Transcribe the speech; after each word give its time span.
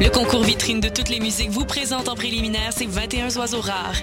Le 0.00 0.08
concours 0.08 0.42
vitrine 0.42 0.80
de 0.80 0.88
toutes 0.88 1.10
les 1.10 1.20
musiques 1.20 1.50
vous 1.50 1.64
présente 1.64 2.08
en 2.08 2.14
préliminaire 2.14 2.72
ces 2.72 2.86
21 2.86 3.36
oiseaux 3.36 3.60
rares. 3.60 4.02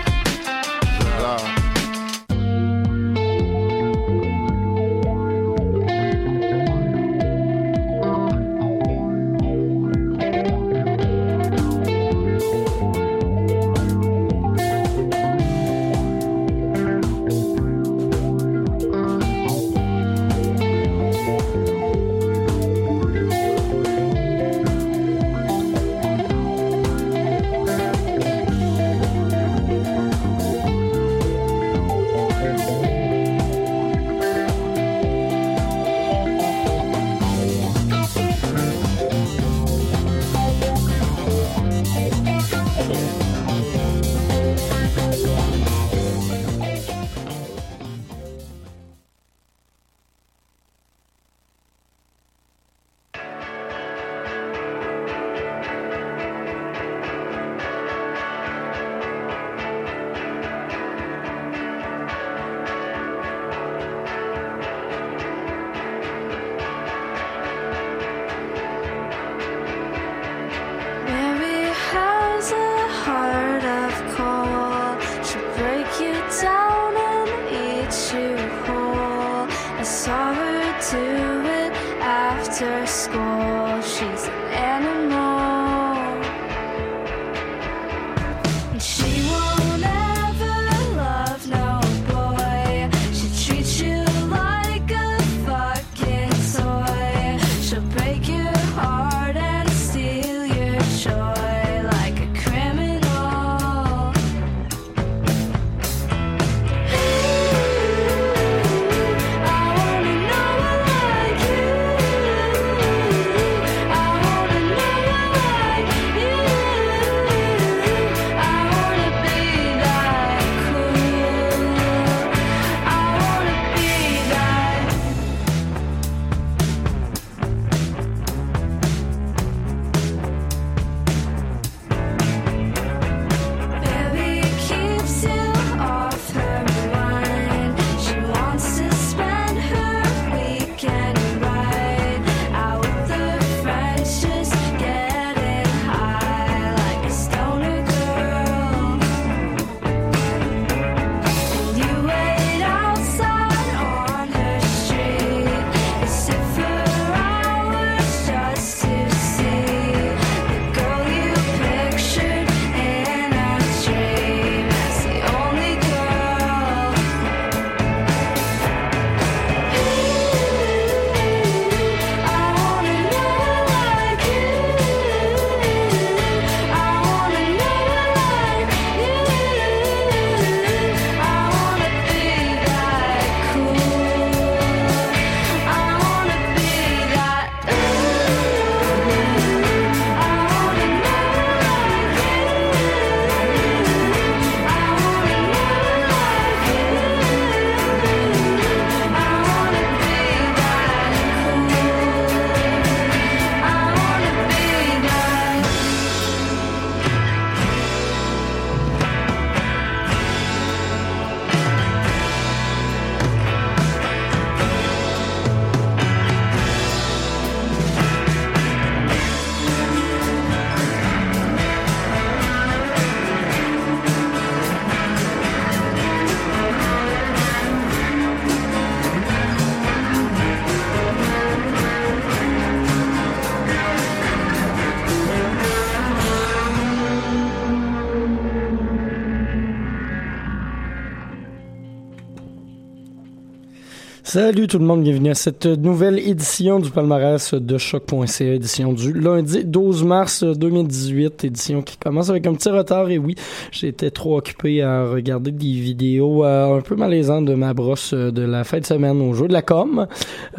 Salut 244.33 244.67
tout 244.67 244.79
le 244.79 244.85
monde, 244.85 245.03
bienvenue 245.03 245.31
à 245.31 245.35
cette 245.35 245.65
nouvelle 245.65 246.17
édition 246.17 246.79
du 246.79 246.89
palmarès 246.89 247.53
de 247.53 247.77
choc.ca, 247.77 248.53
édition 248.53 248.93
du 248.93 249.11
lundi 249.11 249.65
12 249.65 250.05
mars 250.05 250.45
2018, 250.45 251.43
édition 251.43 251.81
qui 251.81 251.97
commence 251.97 252.29
avec 252.29 252.47
un 252.47 252.53
petit 252.53 252.69
retard 252.69 253.09
et 253.09 253.17
oui, 253.17 253.35
j'étais 253.73 254.09
trop 254.09 254.37
occupé 254.37 254.83
à 254.83 255.03
regarder 255.03 255.51
des 255.51 255.73
vidéos 255.73 256.45
euh, 256.45 256.77
un 256.77 256.79
peu 256.79 256.95
malaisantes 256.95 257.43
de 257.43 257.55
ma 257.55 257.73
brosse 257.73 258.13
euh, 258.13 258.31
de 258.31 258.43
la 258.43 258.63
fin 258.63 258.79
de 258.79 258.85
semaine 258.85 259.19
au 259.21 259.33
jeu 259.33 259.49
de 259.49 259.53
la 259.53 259.63
com, 259.63 260.07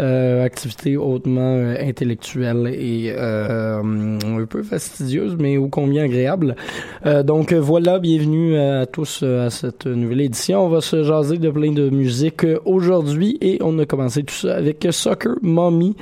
euh, 0.00 0.44
activité 0.44 0.98
hautement 0.98 1.56
intellectuelle 1.80 2.76
et 2.78 3.10
un 3.16 4.44
peu 4.50 4.62
fastidieuse 4.62 5.38
mais 5.40 5.56
ô 5.56 5.68
combien 5.68 6.04
agréable. 6.04 6.56
Donc 7.24 7.54
voilà, 7.54 7.98
bienvenue 7.98 8.58
à 8.58 8.84
tous 8.84 9.22
à 9.22 9.48
cette 9.48 9.86
nouvelle 9.86 10.20
édition. 10.20 10.66
On 10.66 10.68
va 10.68 10.82
se 10.82 11.02
jaser 11.04 11.38
de 11.38 11.48
plein 11.48 11.72
de 11.72 11.88
musique 11.88 12.44
aujourd'hui 12.66 13.38
et 13.40 13.61
on 13.62 13.78
a 13.78 13.86
commencé 13.86 14.22
tout 14.22 14.34
ça 14.34 14.56
avec 14.56 14.86
Soccer 14.90 15.36
Mommy, 15.42 15.96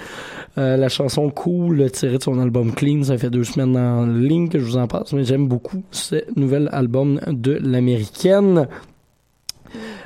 euh, 0.59 0.77
la 0.77 0.89
chanson 0.89 1.31
cool 1.31 1.91
tirée 1.91 2.19
de 2.19 2.23
son 2.23 2.39
album 2.41 2.73
Clean. 2.73 3.03
Ça 3.05 3.19
fait 3.19 3.31
deux 3.31 3.45
semaines 3.45 3.77
en 3.77 4.07
ligne 4.07 4.49
que 4.49 4.59
je 4.59 4.65
vous 4.65 4.77
en 4.77 4.87
passe, 4.87 5.13
mais 5.13 5.25
j'aime 5.25 5.47
beaucoup 5.47 5.83
ce 5.91 6.17
nouvel 6.37 6.69
album 6.73 7.21
de 7.27 7.53
l'américaine. 7.53 8.69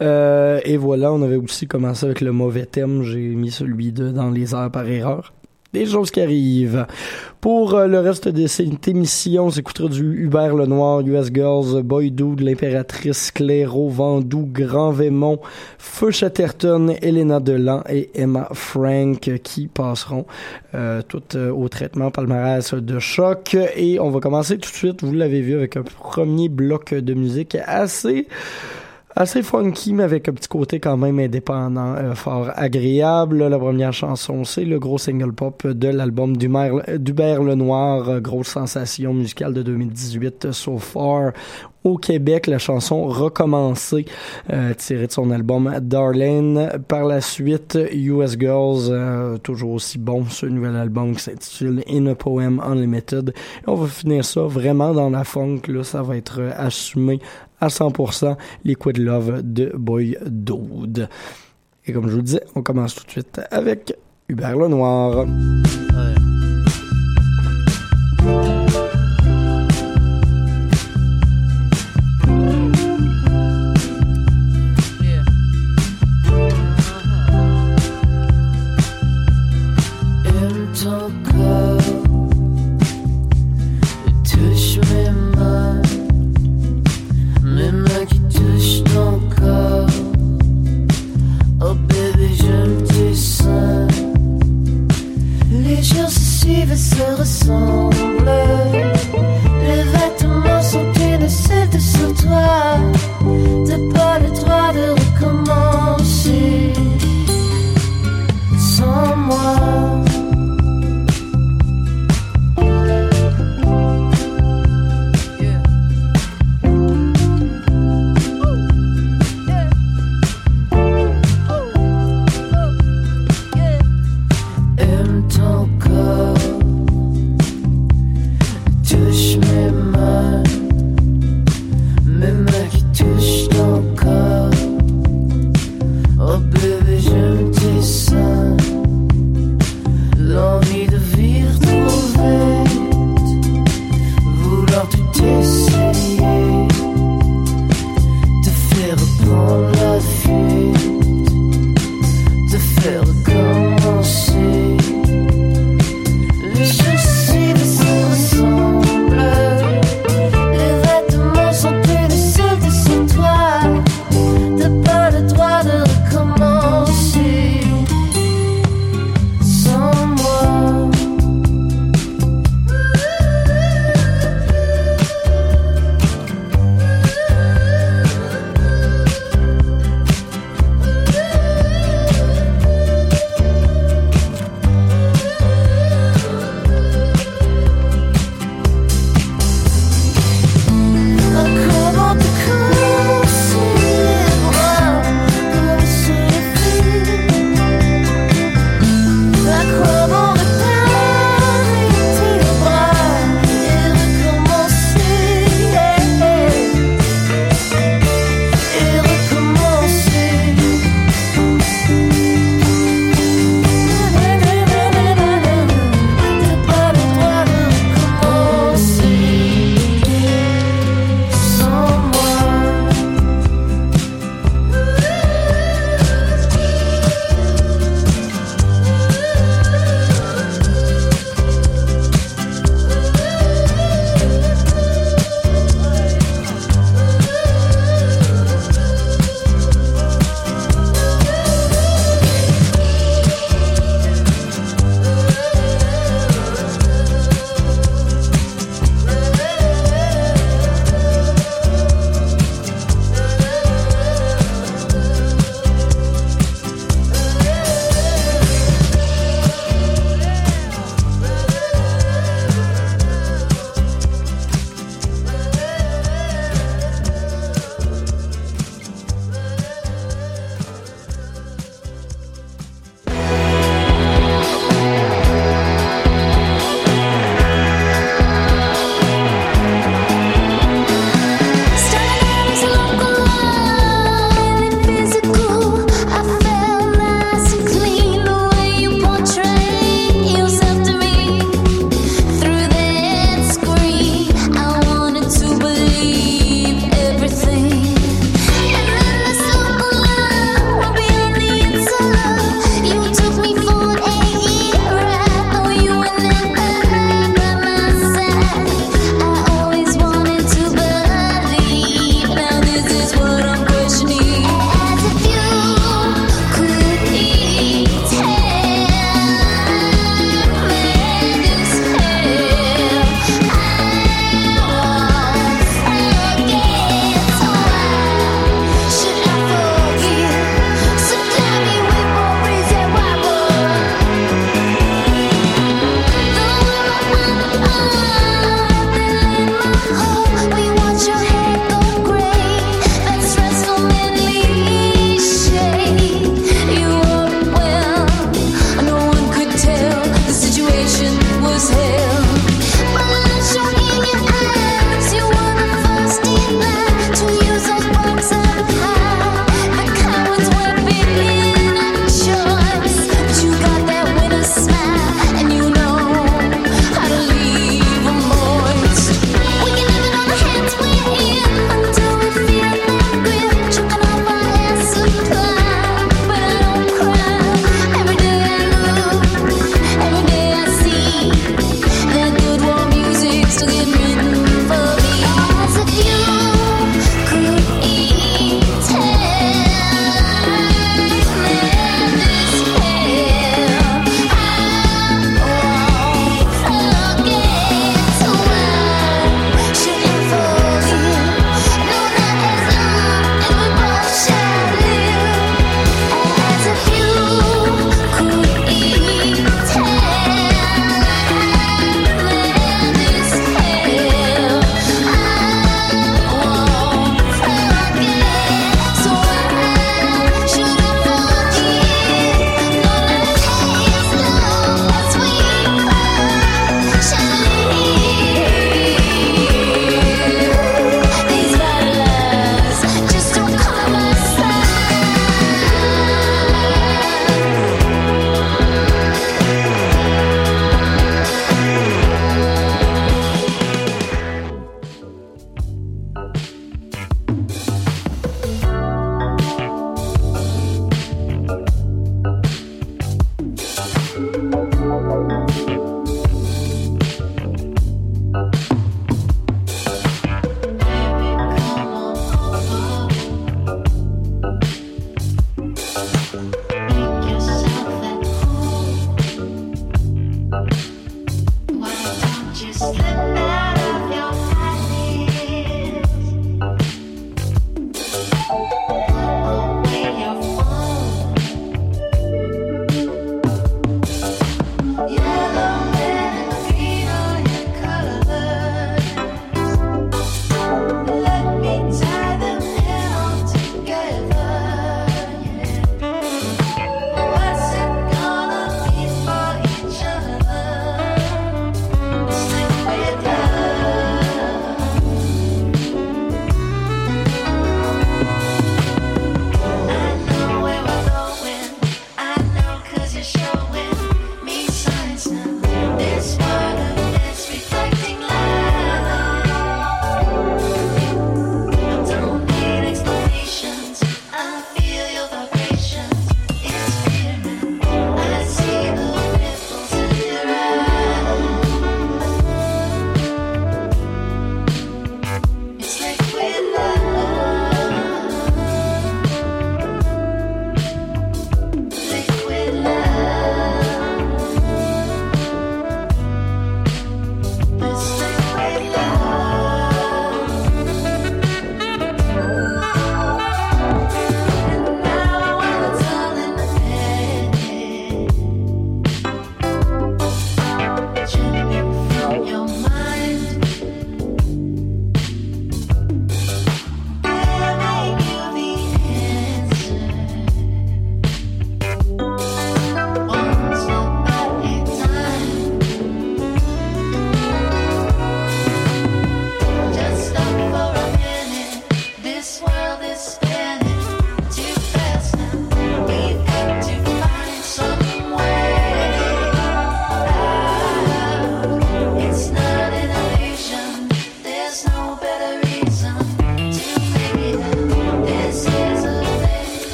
Euh, 0.00 0.60
et 0.64 0.76
voilà, 0.76 1.12
on 1.12 1.22
avait 1.22 1.36
aussi 1.36 1.66
commencé 1.66 2.04
avec 2.04 2.20
le 2.20 2.32
mauvais 2.32 2.66
thème. 2.66 3.02
J'ai 3.02 3.34
mis 3.34 3.50
celui 3.50 3.92
de 3.92 4.10
Dans 4.10 4.30
les 4.30 4.54
airs 4.54 4.70
par 4.70 4.86
erreur. 4.88 5.32
Des 5.76 5.84
choses 5.84 6.10
qui 6.10 6.22
arrivent. 6.22 6.86
Pour 7.42 7.74
euh, 7.74 7.86
le 7.86 8.00
reste 8.00 8.28
de 8.28 8.46
cette 8.46 8.88
émission, 8.88 9.44
on 9.44 9.50
s'écoutera 9.50 9.90
du 9.90 10.24
Hubert 10.24 10.54
Lenoir, 10.54 11.02
US 11.02 11.28
Girls, 11.30 11.82
Boy 11.82 12.10
Dude, 12.10 12.40
l'Impératrice, 12.40 13.30
Clairo, 13.30 13.90
Vendoux, 13.90 14.48
Grand 14.50 14.90
Vémont, 14.90 15.38
Feu 15.76 16.10
Chatterton, 16.12 16.94
Elena 17.02 17.40
Delan 17.40 17.82
et 17.90 18.08
Emma 18.14 18.48
Frank 18.54 19.20
qui 19.42 19.66
passeront 19.66 20.24
euh, 20.74 21.02
toutes 21.06 21.34
euh, 21.34 21.50
au 21.50 21.68
traitement 21.68 22.10
palmarès 22.10 22.72
de 22.72 22.98
choc. 22.98 23.54
Et 23.76 24.00
on 24.00 24.08
va 24.08 24.20
commencer 24.20 24.56
tout 24.56 24.70
de 24.70 24.76
suite, 24.76 25.04
vous 25.04 25.12
l'avez 25.12 25.42
vu, 25.42 25.56
avec 25.56 25.76
un 25.76 25.82
premier 25.82 26.48
bloc 26.48 26.94
de 26.94 27.12
musique 27.12 27.54
assez 27.66 28.28
assez 29.16 29.42
funky, 29.42 29.94
mais 29.94 30.02
avec 30.02 30.28
un 30.28 30.32
petit 30.32 30.48
côté 30.48 30.78
quand 30.78 30.98
même 30.98 31.18
indépendant, 31.18 31.94
euh, 31.94 32.14
fort 32.14 32.50
agréable. 32.54 33.48
La 33.48 33.58
première 33.58 33.94
chanson, 33.94 34.44
c'est 34.44 34.64
le 34.64 34.78
gros 34.78 34.98
single 34.98 35.32
pop 35.32 35.66
de 35.66 35.88
l'album 35.88 36.36
d'Hubert 36.36 37.42
Lenoir, 37.42 38.08
euh, 38.10 38.20
grosse 38.20 38.48
sensation 38.48 39.14
musicale 39.14 39.54
de 39.54 39.62
2018 39.62 40.44
euh, 40.44 40.52
so 40.52 40.78
far. 40.78 41.32
Au 41.86 41.98
Québec, 41.98 42.48
la 42.48 42.58
chanson 42.58 43.06
Recommencer, 43.06 44.06
euh, 44.52 44.74
tirée 44.74 45.06
de 45.06 45.12
son 45.12 45.30
album 45.30 45.72
Darlene. 45.80 46.68
Par 46.88 47.04
la 47.04 47.20
suite, 47.20 47.78
US 47.92 48.36
Girls, 48.36 48.88
euh, 48.90 49.38
toujours 49.38 49.70
aussi 49.70 49.96
bon, 49.96 50.24
ce 50.28 50.46
nouvel 50.46 50.74
album 50.74 51.14
qui 51.14 51.22
s'intitule 51.22 51.84
In 51.88 52.06
a 52.06 52.16
Poem 52.16 52.60
Unlimited. 52.60 53.28
Et 53.28 53.68
on 53.68 53.76
va 53.76 53.86
finir 53.86 54.24
ça 54.24 54.40
vraiment 54.40 54.94
dans 54.94 55.10
la 55.10 55.22
funk, 55.22 55.60
là, 55.68 55.84
ça 55.84 56.02
va 56.02 56.16
être 56.16 56.40
euh, 56.40 56.50
assumé 56.56 57.20
à 57.60 57.68
100% 57.68 58.36
Liquid 58.64 58.98
Love 58.98 59.42
de 59.42 59.72
Boy 59.76 60.18
Dude. 60.26 61.08
Et 61.86 61.92
comme 61.92 62.06
je 62.06 62.12
vous 62.12 62.16
le 62.18 62.22
disais, 62.22 62.44
on 62.54 62.62
commence 62.62 62.94
tout 62.94 63.04
de 63.04 63.10
suite 63.10 63.40
avec 63.50 63.94
Hubert 64.28 64.56
Lenoir. 64.56 65.20
Aime 65.22 66.35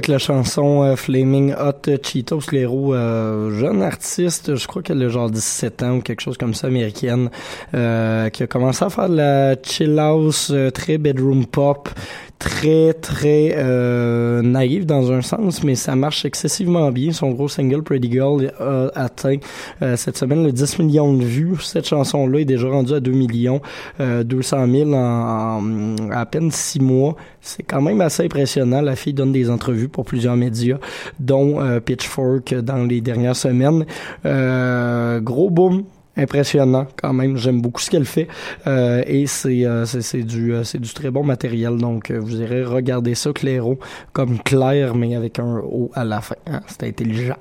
avec 0.00 0.08
la 0.08 0.18
chanson 0.18 0.82
euh, 0.82 0.96
Flaming 0.96 1.52
Hot 1.52 1.90
Cheetos. 2.02 2.52
L'Héros, 2.52 2.94
euh, 2.94 3.50
jeune 3.58 3.82
artiste, 3.82 4.56
je 4.56 4.66
crois 4.66 4.80
qu'elle 4.80 5.02
a 5.02 5.10
genre 5.10 5.28
17 5.28 5.82
ans 5.82 5.96
ou 5.96 6.00
quelque 6.00 6.22
chose 6.22 6.38
comme 6.38 6.54
ça, 6.54 6.68
américaine, 6.68 7.28
euh, 7.74 8.30
qui 8.30 8.42
a 8.42 8.46
commencé 8.46 8.82
à 8.82 8.88
faire 8.88 9.10
de 9.10 9.16
la 9.16 9.56
chill 9.62 9.98
house, 9.98 10.52
euh, 10.54 10.70
très 10.70 10.96
bedroom 10.96 11.44
pop, 11.44 11.90
très 12.40 12.94
très 12.94 13.54
euh, 13.56 14.42
naïve 14.42 14.86
dans 14.86 15.12
un 15.12 15.20
sens, 15.20 15.62
mais 15.62 15.76
ça 15.76 15.94
marche 15.94 16.24
excessivement 16.24 16.90
bien. 16.90 17.12
Son 17.12 17.30
gros 17.30 17.48
single 17.48 17.82
Pretty 17.82 18.10
Girl 18.10 18.50
a 18.58 18.90
atteint 18.94 19.36
euh, 19.82 19.96
cette 19.96 20.16
semaine 20.16 20.42
le 20.42 20.50
10 20.50 20.78
millions 20.80 21.12
de 21.12 21.22
vues. 21.22 21.56
Cette 21.60 21.86
chanson-là 21.86 22.40
est 22.40 22.44
déjà 22.46 22.68
rendue 22.68 22.94
à 22.94 23.00
2 23.00 23.12
millions 23.12 23.60
euh, 24.00 24.24
200 24.24 24.66
000 24.66 24.92
en, 24.94 24.96
en 24.96 26.10
à 26.10 26.26
peine 26.26 26.50
6 26.50 26.80
mois. 26.80 27.14
C'est 27.42 27.62
quand 27.62 27.82
même 27.82 28.00
assez 28.00 28.24
impressionnant. 28.24 28.80
La 28.80 28.96
fille 28.96 29.14
donne 29.14 29.32
des 29.32 29.50
entrevues 29.50 29.88
pour 29.88 30.04
plusieurs 30.04 30.36
médias, 30.36 30.78
dont 31.18 31.60
euh, 31.60 31.78
Pitchfork 31.80 32.54
dans 32.54 32.84
les 32.84 33.02
dernières 33.02 33.36
semaines. 33.36 33.84
Euh, 34.24 35.20
gros 35.20 35.50
boom 35.50 35.84
impressionnant 36.16 36.86
quand 37.00 37.12
même. 37.12 37.36
J'aime 37.36 37.60
beaucoup 37.60 37.80
ce 37.80 37.90
qu'elle 37.90 38.04
fait 38.04 38.28
euh, 38.66 39.02
et 39.06 39.26
c'est 39.26 39.64
euh, 39.64 39.84
c'est 39.86 40.22
du 40.22 40.54
euh, 40.54 40.64
c'est 40.64 40.80
du 40.80 40.92
très 40.92 41.10
bon 41.10 41.24
matériel. 41.24 41.76
Donc 41.76 42.10
euh, 42.10 42.18
vous 42.18 42.40
irez 42.40 42.64
regarder 42.64 43.14
ça 43.14 43.32
Clairo 43.32 43.78
comme 44.12 44.38
Claire 44.40 44.94
mais 44.94 45.14
avec 45.14 45.38
un 45.38 45.58
O 45.58 45.90
à 45.94 46.04
la 46.04 46.20
fin. 46.20 46.36
Hein, 46.46 46.60
c'est 46.66 46.84
intelligent. 46.84 47.36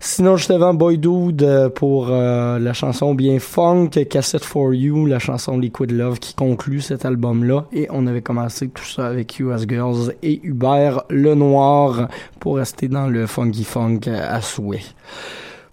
Sinon 0.00 0.36
juste 0.36 0.50
avant 0.50 0.74
Boy 0.74 0.98
Dude 0.98 1.42
euh, 1.42 1.68
pour 1.68 2.08
euh, 2.10 2.58
la 2.58 2.72
chanson 2.72 3.14
bien 3.14 3.38
funk 3.38 3.90
Cassette 4.10 4.44
for 4.44 4.74
You, 4.74 5.06
la 5.06 5.18
chanson 5.18 5.58
Liquid 5.58 5.92
Love 5.92 6.18
qui 6.18 6.34
conclut 6.34 6.80
cet 6.80 7.04
album 7.04 7.44
là 7.44 7.66
et 7.72 7.86
on 7.90 8.06
avait 8.06 8.22
commencé 8.22 8.68
tout 8.68 8.84
ça 8.84 9.06
avec 9.06 9.38
US 9.38 9.66
Girls 9.68 10.14
et 10.22 10.40
Hubert 10.42 11.04
Le 11.08 11.34
Noir 11.34 12.08
pour 12.40 12.56
rester 12.56 12.88
dans 12.88 13.06
le 13.06 13.26
funky 13.26 13.64
funk 13.64 14.00
à 14.08 14.40
souhait. 14.40 14.80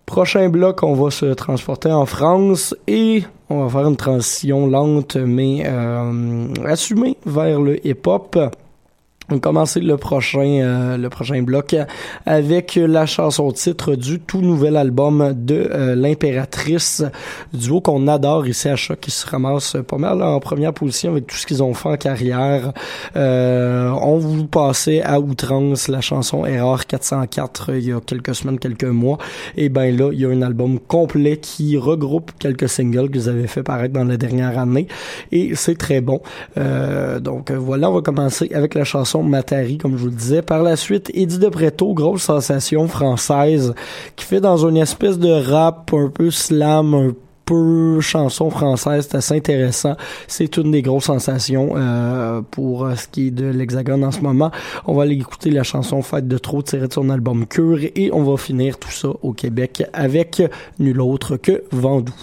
Prochain 0.09 0.49
bloc, 0.49 0.81
on 0.81 0.95
va 0.95 1.11
se 1.11 1.27
transporter 1.35 1.91
en 1.91 2.07
France 2.07 2.75
et 2.87 3.21
on 3.47 3.63
va 3.63 3.69
faire 3.69 3.87
une 3.87 3.95
transition 3.95 4.65
lente 4.65 5.17
mais 5.17 5.61
euh, 5.67 6.47
assumée 6.65 7.15
vers 7.27 7.61
le 7.61 7.85
hip-hop. 7.85 8.35
On 9.31 9.35
va 9.35 9.39
commencer 9.39 9.79
le 9.79 9.95
prochain, 9.95 10.39
euh, 10.39 10.97
le 10.97 11.07
prochain 11.09 11.43
bloc 11.43 11.75
avec 12.25 12.79
la 12.81 13.05
chanson 13.05 13.51
titre 13.51 13.93
du 13.93 14.19
tout 14.19 14.41
nouvel 14.41 14.75
album 14.75 15.33
de 15.35 15.69
euh, 15.71 15.93
l'impératrice, 15.93 17.03
duo 17.53 17.79
qu'on 17.79 18.07
adore 18.07 18.47
ici 18.47 18.69
à 18.69 18.75
Choc, 18.75 18.99
qui 18.99 19.11
se 19.11 19.27
ramasse 19.27 19.77
pas 19.87 19.97
mal 19.99 20.23
en 20.23 20.39
première 20.39 20.73
position 20.73 21.11
avec 21.11 21.27
tout 21.27 21.35
ce 21.35 21.45
qu'ils 21.45 21.61
ont 21.61 21.75
fait 21.75 21.89
en 21.89 21.97
carrière. 21.97 22.73
Euh, 23.15 23.91
on 24.01 24.17
vous 24.17 24.47
passait 24.47 25.03
à 25.03 25.19
outrance 25.19 25.89
la 25.89 26.01
chanson 26.01 26.45
Erreur 26.47 26.87
404 26.87 27.75
il 27.75 27.87
y 27.87 27.91
a 27.91 27.99
quelques 28.01 28.33
semaines, 28.33 28.57
quelques 28.57 28.83
mois. 28.83 29.19
Et 29.55 29.69
ben 29.69 29.95
là, 29.95 30.09
il 30.11 30.19
y 30.19 30.25
a 30.25 30.29
un 30.29 30.41
album 30.41 30.79
complet 30.79 31.37
qui 31.37 31.77
regroupe 31.77 32.31
quelques 32.39 32.67
singles 32.67 33.11
qu'ils 33.11 33.29
avaient 33.29 33.45
fait 33.45 33.61
paraître 33.61 33.93
dans 33.93 34.05
la 34.05 34.17
dernière 34.17 34.57
année. 34.57 34.87
Et 35.31 35.53
c'est 35.53 35.77
très 35.77 36.01
bon. 36.01 36.19
Euh, 36.57 37.19
donc 37.19 37.51
voilà, 37.51 37.91
on 37.91 37.93
va 37.93 38.01
commencer 38.01 38.49
avec 38.55 38.73
la 38.73 38.83
chanson 38.83 39.18
Matari, 39.23 39.77
comme 39.77 39.93
je 39.93 40.03
vous 40.03 40.10
le 40.10 40.15
disais. 40.15 40.41
Par 40.41 40.63
la 40.63 40.75
suite, 40.75 41.12
Eddie 41.13 41.39
de 41.39 41.49
Preto, 41.49 41.93
grosse 41.93 42.23
sensation 42.23 42.88
française, 42.88 43.73
qui 44.15 44.25
fait 44.25 44.41
dans 44.41 44.65
une 44.67 44.77
espèce 44.77 45.19
de 45.19 45.32
rap 45.32 45.91
un 45.93 46.10
peu 46.10 46.32
slam, 46.32 46.93
un 46.93 47.13
peu 47.49 47.99
chanson 47.99 48.51
française, 48.51 49.08
c'est 49.10 49.17
assez 49.17 49.36
intéressant. 49.36 49.95
C'est 50.27 50.58
une 50.58 50.69
des 50.69 50.84
grosses 50.84 51.05
sensations 51.05 51.71
euh, 51.75 52.41
pour 52.51 52.86
euh, 52.86 52.95
ce 52.95 53.08
qui 53.08 53.27
est 53.27 53.32
de 53.32 53.47
l'Hexagone 53.47 54.03
en 54.03 54.12
ce 54.12 54.21
moment. 54.21 54.51
On 54.86 54.93
va 54.93 55.03
aller 55.03 55.15
écouter 55.15 55.49
la 55.49 55.63
chanson 55.63 56.03
Fête 56.03 56.27
de 56.27 56.38
trop 56.38 56.62
tirée 56.62 56.88
de 56.88 56.93
son 56.93 57.10
album 57.10 57.47
Cure 57.47 57.79
et 57.95 58.12
on 58.13 58.23
va 58.23 58.38
finir 58.38 58.77
tout 58.77 58.91
ça 58.91 59.10
au 59.23 59.34
Québec 59.34 59.84
avec 59.93 60.43
nul 60.77 61.01
autre 61.01 61.38
que 61.38 61.63
Vendoux. 61.71 62.13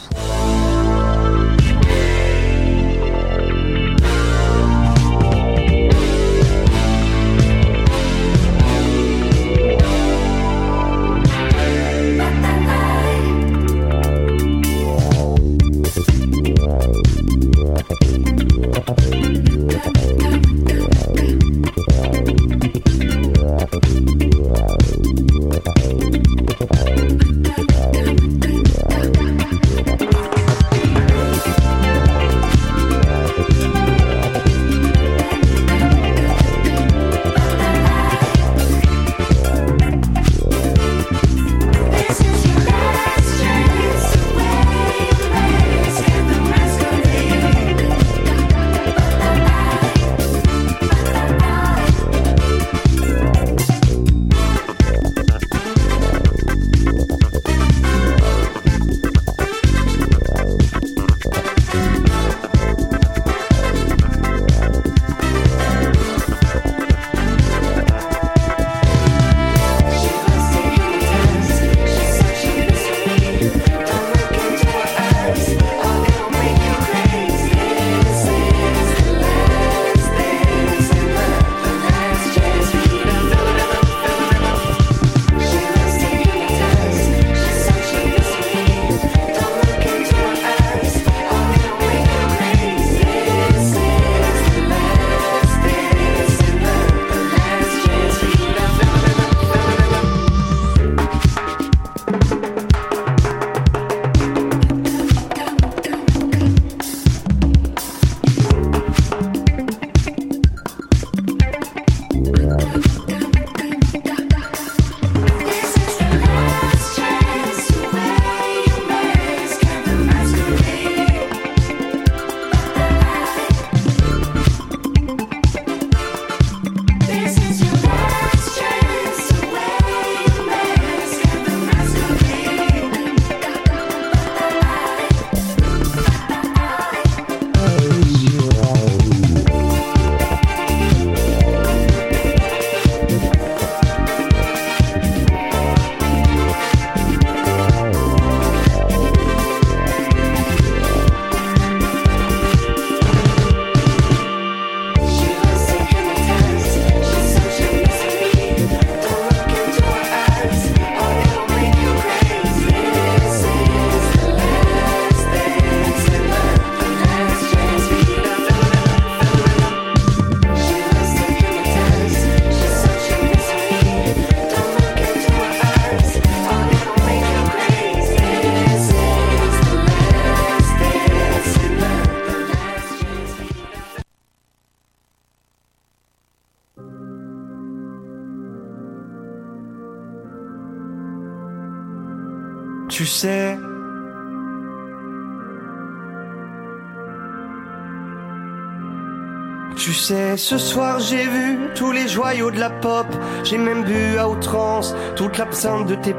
Sais, 200.37 200.57
ce 200.57 200.59
soir 200.59 200.99
j'ai 200.99 201.25
vu 201.25 201.59
tous 201.75 201.92
les 201.92 202.09
joyaux 202.09 202.51
de 202.51 202.59
la 202.59 202.68
pop. 202.68 203.07
J'ai 203.44 203.59
même 203.59 203.85
bu 203.85 204.18
à 204.18 204.29
outrance 204.29 204.94
toute 205.14 205.38
l'absinthe 205.38 205.87
de 205.87 205.94
tes 205.94 206.12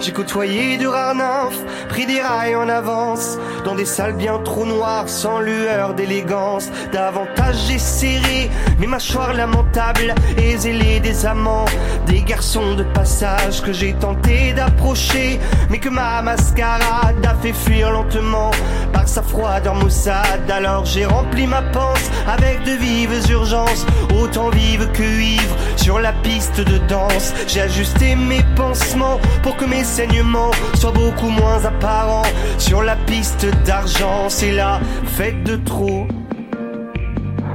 J'ai 0.00 0.12
côtoyé 0.12 0.76
de 0.76 0.88
rares 0.88 1.14
nymphes, 1.14 1.62
pris 1.88 2.04
des 2.04 2.20
rails 2.20 2.56
en 2.56 2.68
avance. 2.68 3.38
Dans 3.64 3.76
des 3.76 3.84
salles 3.84 4.14
bien 4.14 4.38
trop 4.38 4.66
noires, 4.66 5.08
sans 5.08 5.40
lueur 5.40 5.94
d'élégance. 5.94 6.68
Davantage 6.92 7.56
j'ai 7.68 7.78
serré 7.78 8.50
mes 8.80 8.88
mâchoires 8.88 9.34
lamentables 9.34 10.14
et 10.36 10.56
zélé 10.56 10.98
des 10.98 11.26
amants. 11.26 11.66
Des 12.06 12.22
garçons 12.22 12.74
de 12.74 12.82
passage 12.82 13.62
que 13.62 13.72
j'ai 13.72 13.92
tenté 13.94 14.52
d'approcher. 14.52 15.38
Mais 15.70 15.78
que 15.78 15.90
ma 15.90 16.22
mascarade 16.22 17.24
a 17.24 17.34
fait 17.36 17.52
fuir 17.52 17.92
lentement 17.92 18.50
par 18.92 19.06
sa 19.06 19.22
froideur 19.22 19.76
maussade. 19.76 20.50
Alors 20.50 20.84
j'ai 20.84 21.06
rempli 21.06 21.46
ma 21.46 21.62
panse 21.62 22.10
avec 22.26 22.64
de 22.64 22.72
vives 22.72 23.30
urgences, 23.30 23.86
autant 24.20 24.50
vives 24.50 24.90
que 24.92 25.02
ivres 25.02 25.56
sur 25.76 26.00
la 26.00 26.12
piste 26.12 26.60
de 26.60 26.78
danse. 26.88 27.32
J'ai 27.46 27.60
ajusté 27.60 28.16
mes 28.16 28.42
pansements 28.56 29.20
pour 29.42 29.56
que 29.56 29.64
mes 29.64 29.84
saignements 29.84 30.50
soient 30.74 30.92
beaucoup 30.92 31.28
moins 31.28 31.64
apparents 31.64 32.30
sur 32.58 32.82
la 32.82 32.96
piste 32.96 33.46
d'argent. 33.64 34.28
C'est 34.28 34.52
la 34.52 34.80
fête 35.16 35.42
de 35.44 35.56
trop. 35.56 36.06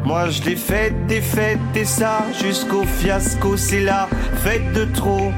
Moi 0.06 0.30
je 0.30 0.42
l'ai 0.44 0.56
faite, 0.56 0.94
des 1.08 1.22
et 1.76 1.86
ça 1.86 2.26
jusqu'au 2.42 2.84
fiasco, 2.84 3.56
c'est 3.56 3.82
la 3.82 4.08
fête 4.44 4.74
de 4.74 4.86
trop. 4.86 5.32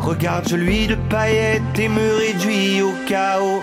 Regarde, 0.00 0.46
je 0.48 0.56
lui 0.56 0.86
de 0.86 0.96
paillettes 1.08 1.78
et 1.78 1.88
me 1.88 2.16
réduis 2.16 2.82
au 2.82 2.92
chaos. 3.08 3.62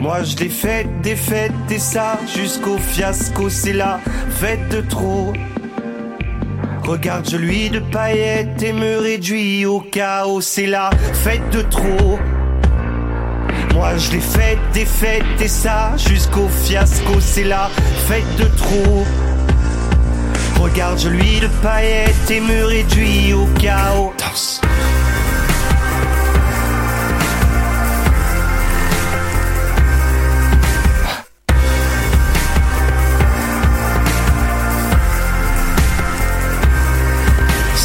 Moi 0.00 0.22
je 0.22 0.36
l'ai 0.36 0.48
faite, 0.48 0.88
des 1.02 1.14
fêtes 1.14 1.52
et 1.70 1.78
ça 1.78 2.18
jusqu'au 2.34 2.78
fiasco, 2.78 3.50
c'est 3.50 3.74
la 3.74 4.00
fête 4.30 4.66
de 4.70 4.80
trop. 4.80 5.32
Regarde, 6.84 7.28
je 7.30 7.36
lui 7.36 7.68
de 7.68 7.80
paillettes 7.80 8.62
et 8.62 8.72
me 8.72 8.98
réduis 8.98 9.66
au 9.66 9.80
chaos, 9.80 10.40
c'est 10.40 10.66
la 10.66 10.88
fête 11.12 11.48
de 11.50 11.60
trop. 11.62 12.18
Moi 13.74 13.96
je 13.98 14.12
l'ai 14.12 14.20
faite, 14.20 14.58
des 14.72 14.86
fêtes 14.86 15.40
et 15.40 15.48
ça 15.48 15.92
jusqu'au 15.98 16.48
fiasco, 16.48 17.20
c'est 17.20 17.44
la 17.44 17.68
fête 18.08 18.36
de 18.38 18.46
trop. 18.56 19.04
Regarde, 20.60 20.98
je 20.98 21.08
lui 21.10 21.40
de 21.40 21.48
paillettes 21.62 22.30
et 22.30 22.40
me 22.40 22.64
réduis 22.64 23.34
au 23.34 23.46
chaos. 23.60 24.12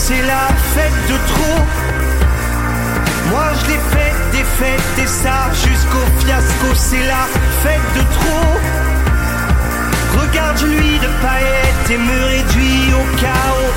C'est 0.07 0.21
la 0.21 0.47
fête 0.75 1.01
de 1.09 1.17
trop. 1.31 1.61
Moi 3.31 3.47
je 3.59 3.65
l'ai 3.69 3.81
faite, 3.89 4.21
des 4.33 4.43
fêtes 4.43 4.99
et 5.01 5.07
ça 5.07 5.49
jusqu'au 5.51 6.05
fiasco. 6.19 6.67
C'est 6.75 7.07
la 7.07 7.25
fête 7.63 7.89
de 7.95 8.01
trop. 8.13 8.53
Regarde, 10.19 10.61
lui 10.61 10.99
de 10.99 11.09
paillettes 11.23 11.89
et 11.89 11.97
me 11.97 12.17
réduis 12.33 12.93
au 12.93 13.03
chaos. 13.19 13.73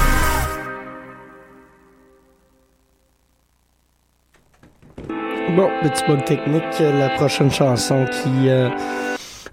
Bon, 5.56 5.70
petit 5.82 6.04
bug 6.06 6.24
technique. 6.26 6.78
La 6.78 7.08
prochaine 7.08 7.50
chanson 7.50 8.04
qui 8.04 8.50
euh, 8.50 8.68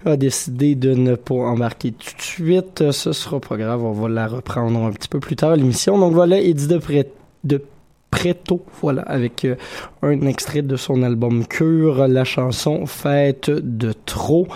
a 0.04 0.16
décidé 0.16 0.74
de 0.74 0.94
ne 0.94 1.14
pas 1.14 1.34
embarquer 1.34 1.92
tout 1.92 2.16
de 2.16 2.22
suite, 2.22 2.90
ce 2.90 3.12
sera 3.12 3.40
pas 3.40 3.56
grave. 3.56 3.84
On 3.84 3.92
va 3.92 4.08
la 4.08 4.26
reprendre 4.26 4.84
un 4.84 4.92
petit 4.92 5.08
peu 5.08 5.20
plus 5.20 5.36
tard 5.36 5.56
l'émission. 5.56 5.98
Donc 5.98 6.12
voilà, 6.12 6.40
Eddie 6.40 6.68
de, 6.68 6.78
Pré 6.78 7.10
de 7.44 7.62
Préto, 8.10 8.64
voilà, 8.80 9.02
avec 9.02 9.44
euh, 9.44 9.56
un 10.02 10.22
extrait 10.26 10.62
de 10.62 10.76
son 10.76 11.02
album 11.02 11.46
Cure, 11.46 12.08
la 12.08 12.24
chanson 12.24 12.86
Fête 12.86 13.50
de 13.50 13.92
trop. 14.04 14.46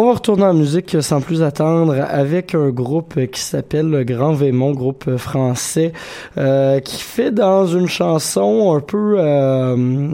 On 0.00 0.04
va 0.06 0.12
retourner 0.12 0.44
en 0.44 0.54
musique 0.54 0.96
sans 1.02 1.20
plus 1.20 1.42
attendre 1.42 1.92
avec 2.08 2.54
un 2.54 2.68
groupe 2.68 3.26
qui 3.32 3.40
s'appelle 3.40 3.90
le 3.90 4.04
Grand 4.04 4.32
Vémont, 4.32 4.70
groupe 4.70 5.16
français, 5.16 5.92
euh, 6.36 6.78
qui 6.78 7.02
fait 7.02 7.32
dans 7.32 7.66
une 7.66 7.88
chanson 7.88 8.76
un 8.76 8.80
peu 8.80 9.16
euh, 9.18 10.10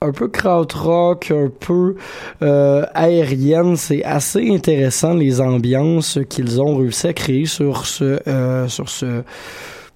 un 0.00 0.12
peu 0.12 0.28
krautrock, 0.28 1.30
un 1.30 1.50
peu 1.60 1.96
euh, 2.42 2.84
aérienne. 2.94 3.76
C'est 3.76 4.04
assez 4.04 4.50
intéressant 4.50 5.14
les 5.14 5.40
ambiances 5.40 6.18
qu'ils 6.28 6.60
ont 6.60 6.76
réussi 6.76 7.08
à 7.08 7.12
créer 7.12 7.46
sur 7.46 7.86
ce 7.86 8.20
euh, 8.28 8.68
sur 8.68 8.88
ce 8.88 9.22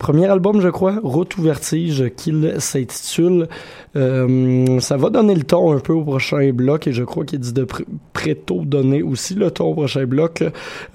premier 0.02 0.26
album, 0.26 0.60
je 0.60 0.68
crois, 0.68 0.96
Route 1.00 1.38
ou 1.38 1.42
Vertige, 1.42 2.10
qu'il 2.16 2.56
s'intitule. 2.58 3.46
Euh, 3.94 4.80
ça 4.80 4.96
va 4.96 5.10
donner 5.10 5.36
le 5.36 5.44
ton 5.44 5.72
un 5.72 5.78
peu 5.78 5.92
au 5.92 6.02
prochain 6.02 6.50
bloc 6.52 6.88
et 6.88 6.92
je 6.92 7.04
crois 7.04 7.24
qu'il 7.24 7.38
dit 7.38 7.52
de 7.52 7.62
pr 7.62 7.82
préto 8.12 8.64
donner 8.64 9.02
aussi 9.02 9.34
le 9.34 9.50
ton 9.52 9.66
au 9.66 9.74
prochain 9.74 10.04
bloc 10.04 10.42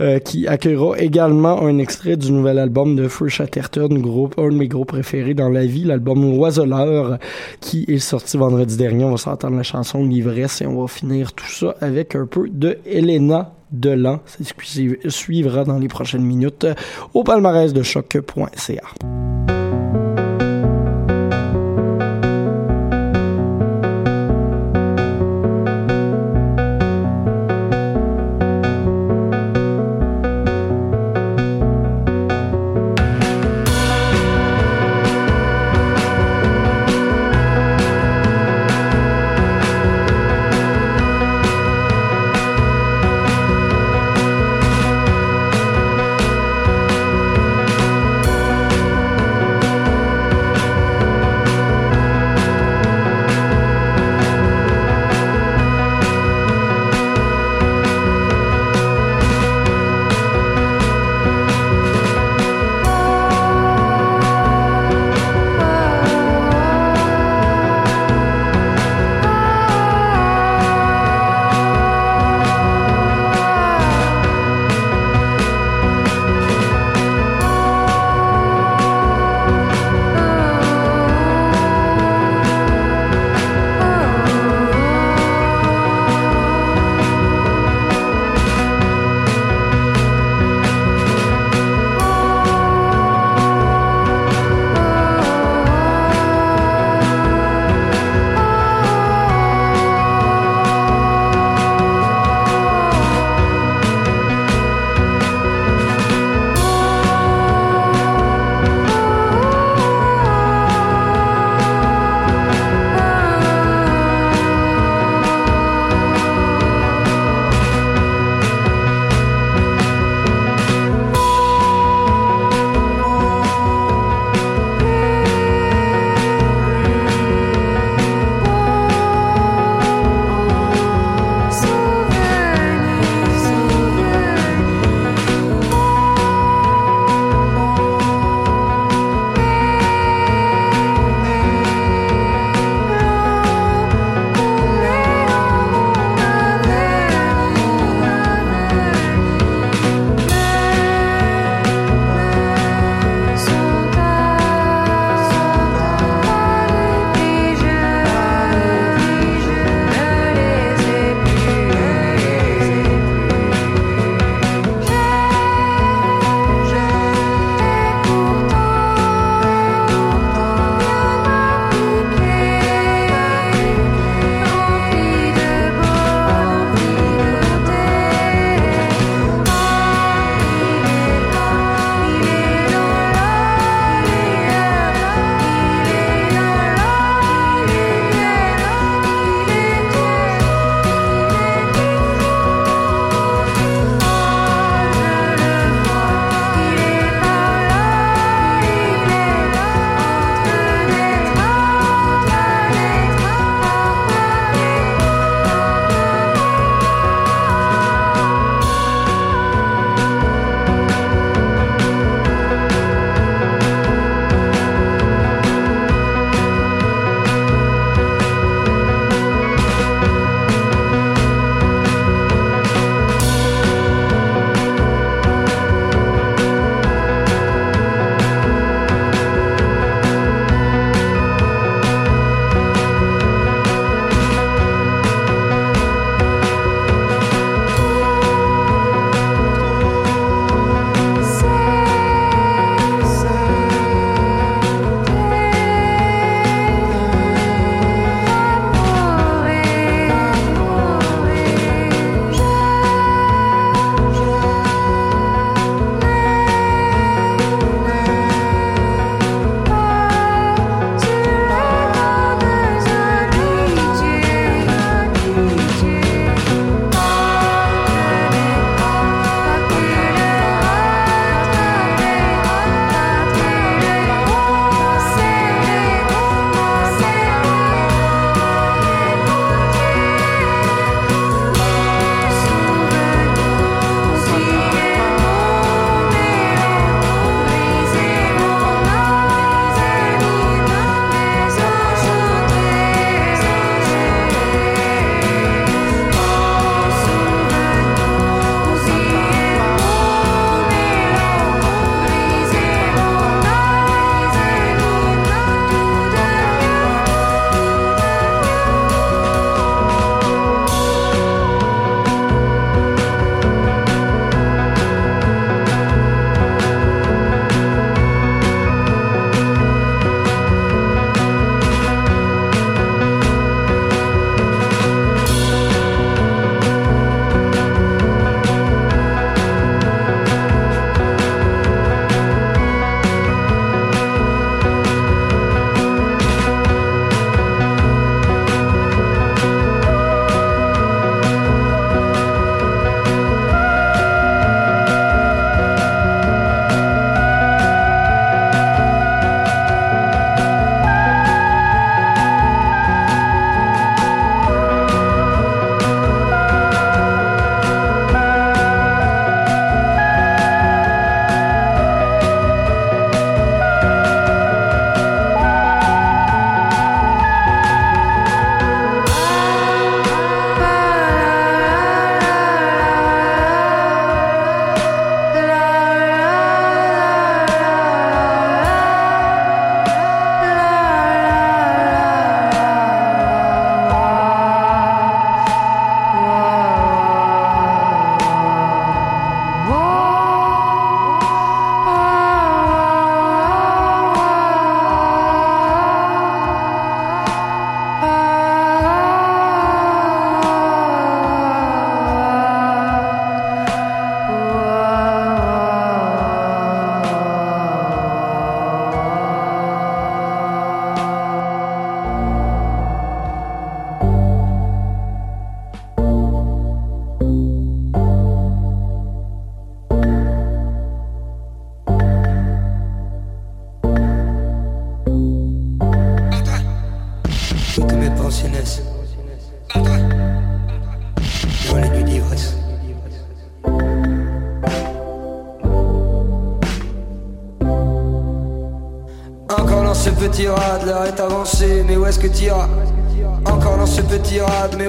euh, 0.02 0.20
qui 0.20 0.46
accueillera 0.48 0.98
également 1.00 1.62
un 1.62 1.78
extrait 1.78 2.18
du 2.18 2.32
nouvel 2.34 2.60
album 2.60 2.98
de 2.98 3.08
Free 3.08 3.30
Chatterton, 3.30 3.98
groupe, 3.98 4.36
un 4.38 4.50
de 4.50 4.56
mes 4.56 4.68
groupes 4.68 4.90
préférés 4.90 5.34
dans 5.34 5.50
la 5.50 5.66
vie, 5.66 5.86
l'album 5.86 6.38
Oiseleur 6.38 7.18
qui 7.62 7.86
est 7.88 8.00
sorti 8.00 8.36
vendredi 8.36 8.76
dernier. 8.76 9.06
On 9.06 9.12
va 9.12 9.18
s'entendre 9.18 9.56
la 9.56 9.64
chanson 9.64 10.04
L'ivresse 10.04 10.62
et 10.62 10.68
on 10.68 10.82
va 10.82 10.88
finir 10.88 11.32
tout 11.32 11.50
ça 11.50 11.76
avec 11.80 12.14
un 12.14 12.26
peu 12.26 12.50
de 12.50 12.78
Elena 12.86 13.57
de 13.72 13.90
l'an. 13.90 14.22
C'est 14.26 14.44
ce 14.44 15.10
suivra 15.10 15.64
dans 15.64 15.80
les 15.80 15.88
prochaines 15.88 16.24
minutes 16.24 16.68
au 17.14 17.24
palmarès 17.24 17.74
de 17.74 17.84
choc.ca. 17.84 19.37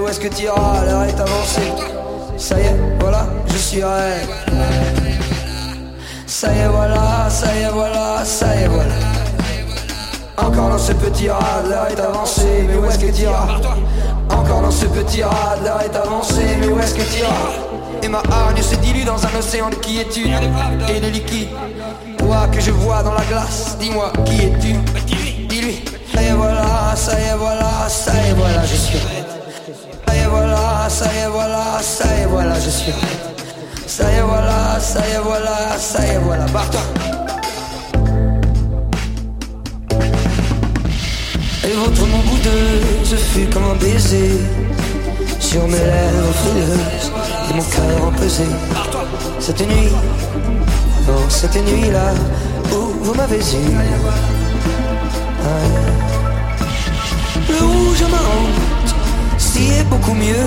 où 0.08 0.10
est-ce 0.10 0.20
que 0.20 0.28
t'iras 0.28 0.84
L'heure 0.86 1.04
est 1.04 1.20
avancée. 1.20 1.72
Ça 2.38 2.58
y 2.58 2.62
est, 2.62 2.76
voilà, 2.98 3.26
je 3.46 3.56
suis 3.58 3.84
raide. 3.84 4.28
Ça 6.26 6.52
y 6.52 6.58
est, 6.58 6.68
voilà, 6.68 7.28
ça 7.28 7.46
y 7.54 7.62
est, 7.62 7.70
voilà, 7.70 8.24
ça 8.24 8.56
y 8.56 8.62
est, 8.62 8.68
voilà. 8.68 8.94
Encore 10.38 10.70
dans 10.70 10.78
ce 10.78 10.92
petit 10.92 11.28
rad, 11.28 11.68
l'heure 11.68 11.88
est 11.90 12.00
avancée, 12.00 12.64
mais 12.66 12.76
où 12.76 12.86
est-ce 12.86 12.98
que 12.98 13.10
t'iras 13.10 13.58
Encore 14.30 14.62
dans 14.62 14.70
ce 14.70 14.86
petit 14.86 15.22
rad, 15.22 15.62
l'heure 15.64 15.82
est 15.82 15.96
avancée, 15.96 16.56
mais 16.60 16.68
où 16.68 16.78
est-ce 16.78 16.94
que 16.94 17.02
t'iras 17.02 17.50
Et 18.02 18.08
ma 18.08 18.22
hargne 18.30 18.62
se 18.62 18.76
dilue 18.76 19.04
dans 19.04 19.22
un 19.26 19.38
océan 19.38 19.68
de 19.68 19.74
quiétude 19.74 20.32
et 20.88 21.00
de 21.00 21.08
liquide. 21.08 21.48
Toi 22.18 22.46
que 22.52 22.60
je 22.60 22.70
vois 22.70 23.02
dans 23.02 23.14
la 23.14 23.24
glace, 23.24 23.76
dis-moi 23.78 24.12
qui 24.24 24.44
es-tu 24.44 24.74
Dis-lui. 25.48 25.84
Ça 26.14 26.22
y 26.22 26.26
est, 26.26 26.32
voilà, 26.32 26.94
ça 26.94 27.20
y 27.20 27.24
est, 27.24 27.36
voilà, 27.36 27.88
ça 27.88 28.12
y 28.14 28.30
est, 28.30 28.34
voilà, 28.34 28.64
je 28.64 28.76
suis. 28.76 29.17
Ça 30.08 30.14
y 30.14 30.20
est, 30.20 30.26
voilà, 30.26 30.88
ça 30.88 31.04
y 31.04 31.18
est, 31.18 31.28
voilà, 31.28 31.82
ça 31.82 32.04
y 32.16 32.20
est, 32.22 32.26
voilà, 32.26 32.54
je 32.58 32.70
suis 32.70 32.92
raide. 32.92 33.36
Ça 33.86 34.10
y 34.10 34.14
est, 34.14 34.22
voilà, 34.22 34.80
ça 34.80 35.00
y 35.06 35.12
est, 35.12 35.18
voilà, 35.18 35.78
ça 35.78 36.06
y 36.06 36.10
est, 36.12 36.18
voilà, 36.18 36.46
barre-toi. 36.46 36.80
Et 41.64 41.72
votre 41.74 42.06
mon 42.06 42.18
bout 42.20 42.38
de 42.38 43.04
ce 43.04 43.16
fut 43.16 43.46
comme 43.52 43.64
un 43.64 43.74
baiser 43.74 44.30
Sur 45.40 45.68
mes 45.68 45.76
lèvres 45.76 46.32
frileuses 46.40 47.12
Et 47.50 47.54
mon 47.54 47.62
cœur 47.62 48.06
empesé 48.06 48.44
Cette 49.40 49.60
nuit 49.60 49.92
Non, 51.06 51.28
cette 51.28 51.56
nuit-là 51.56 52.14
Où 52.72 53.04
vous 53.04 53.14
m'avez 53.14 53.36
eu. 53.36 53.76
Le 57.50 57.64
rouge 57.66 58.04
est 59.58 59.84
beaucoup 59.84 60.14
mieux 60.14 60.46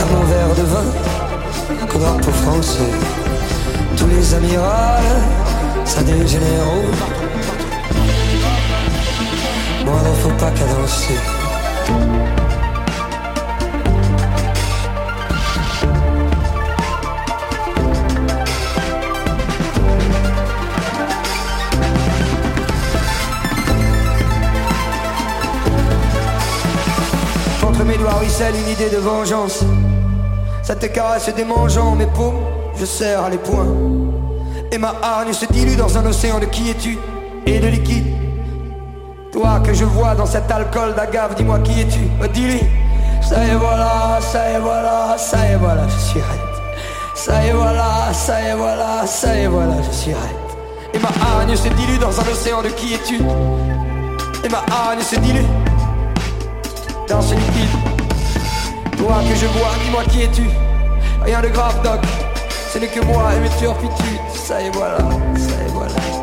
À 0.00 0.04
mon 0.12 0.22
verre 0.24 0.54
de 0.56 0.62
vin 0.62 1.86
Que 1.88 1.98
drapeau 1.98 2.30
français. 2.30 2.90
Tous 3.96 4.06
les 4.06 4.34
amirals 4.34 5.22
Ça 5.84 6.02
dégénère 6.02 6.64
moi 9.84 10.00
ne 10.02 10.14
faut 10.14 10.36
pas 10.38 10.50
cadencer 10.50 11.14
ruisselle 28.24 28.54
une 28.56 28.70
idée 28.70 28.88
de 28.88 28.96
vengeance. 28.96 29.60
Ça 30.62 30.74
te 30.74 30.86
caresse 30.86 31.28
démangeant 31.34 31.94
mes 31.94 32.06
paumes 32.06 32.40
Je 32.76 32.86
serre 32.86 33.28
les 33.28 33.36
poings. 33.36 33.74
Et 34.72 34.78
ma 34.78 34.94
hargne 35.02 35.32
se 35.32 35.44
dilue 35.46 35.76
dans 35.76 35.98
un 35.98 36.06
océan 36.06 36.38
de 36.38 36.46
quiétude 36.46 36.98
et 37.46 37.60
de 37.60 37.66
liquide. 37.66 38.06
Toi 39.30 39.60
que 39.64 39.74
je 39.74 39.84
vois 39.84 40.14
dans 40.14 40.26
cet 40.26 40.50
alcool 40.50 40.94
d'agave, 40.94 41.34
dis-moi 41.34 41.58
qui 41.58 41.80
es-tu? 41.82 42.00
Oh, 42.22 42.26
Dis-lui. 42.32 42.62
Ça 43.20 43.44
y 43.44 43.50
est 43.50 43.54
voilà, 43.54 44.18
ça 44.20 44.50
y 44.50 44.54
est 44.54 44.58
voilà, 44.58 45.16
ça 45.18 45.38
y 45.46 45.52
est 45.52 45.56
voilà, 45.56 45.82
je 45.88 46.04
suis 46.04 46.20
raide. 46.20 46.54
Ça 47.14 47.44
y 47.44 47.48
est 47.48 47.52
voilà, 47.52 48.12
ça 48.12 48.42
y 48.42 48.46
est 48.46 48.54
voilà, 48.54 49.06
ça 49.06 49.36
y 49.36 49.42
est 49.42 49.46
voilà, 49.46 49.76
je 49.82 49.96
suis 49.96 50.12
raide. 50.12 50.44
Et 50.94 50.98
ma 50.98 51.08
hargne 51.08 51.56
se 51.56 51.68
dilue 51.68 51.98
dans 51.98 52.20
un 52.20 52.32
océan 52.32 52.62
de 52.62 52.68
qui 52.68 52.94
es-tu 52.94 53.16
Et 54.44 54.48
ma 54.48 54.62
hargne 54.72 55.00
se 55.02 55.16
dilue 55.16 55.46
Dans 57.08 57.20
ce 57.20 57.34
liquide 57.34 57.93
Que 59.04 59.34
je 59.36 59.46
vois, 59.46 59.70
dis-moi 59.84 60.02
qui 60.04 60.22
es-tu. 60.22 60.48
Rien 61.22 61.42
de 61.42 61.48
grave 61.48 61.82
doc. 61.82 62.00
Ce 62.72 62.78
n'est 62.78 62.88
que 62.88 63.00
moi 63.04 63.32
et 63.36 63.40
mes 63.40 63.50
turpitudes. 63.58 64.20
Ça 64.34 64.62
y 64.62 64.66
est 64.66 64.70
voilà, 64.70 64.96
ça 65.36 65.62
y 65.62 65.66
est 65.66 65.72
voilà 65.72 66.13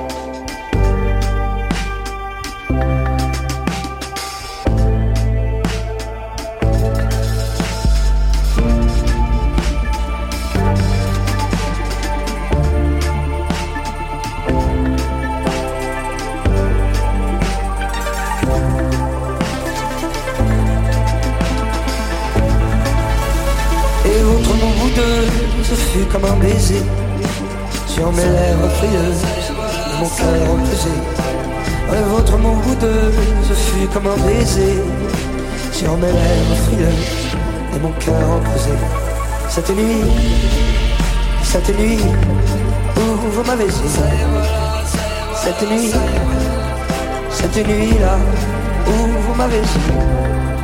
fut 25.91 26.05
comme 26.05 26.25
un 26.25 26.35
baiser 26.37 26.81
Sur 27.87 28.11
mes 28.13 28.23
lèvres 28.23 28.69
frileuses 28.77 29.25
mon 29.99 30.07
cœur 30.07 30.51
empesé 30.53 30.89
Et 31.93 32.03
votre 32.09 32.37
mon 32.37 32.55
bout 32.55 32.75
de 32.75 32.93
ce 33.47 33.53
fut 33.53 33.87
comme 33.87 34.07
un 34.07 34.17
baiser 34.25 34.79
Sur 35.71 35.97
mes 35.97 36.07
lèvres 36.07 36.55
frileuses 36.65 37.35
et 37.75 37.79
mon 37.79 37.91
cœur 37.99 38.29
empesé 38.37 38.71
Cette 39.49 39.69
nuit, 39.75 40.03
cette 41.43 41.77
nuit 41.77 41.99
où 42.97 43.29
vous 43.33 43.43
m'avez 43.43 43.65
dit 43.65 43.91
Cette 45.35 45.69
nuit, 45.69 45.91
cette 47.29 47.67
nuit-là 47.67 48.17
où 48.87 49.21
vous 49.27 49.35
m'avez 49.35 49.61
dit 49.61 50.60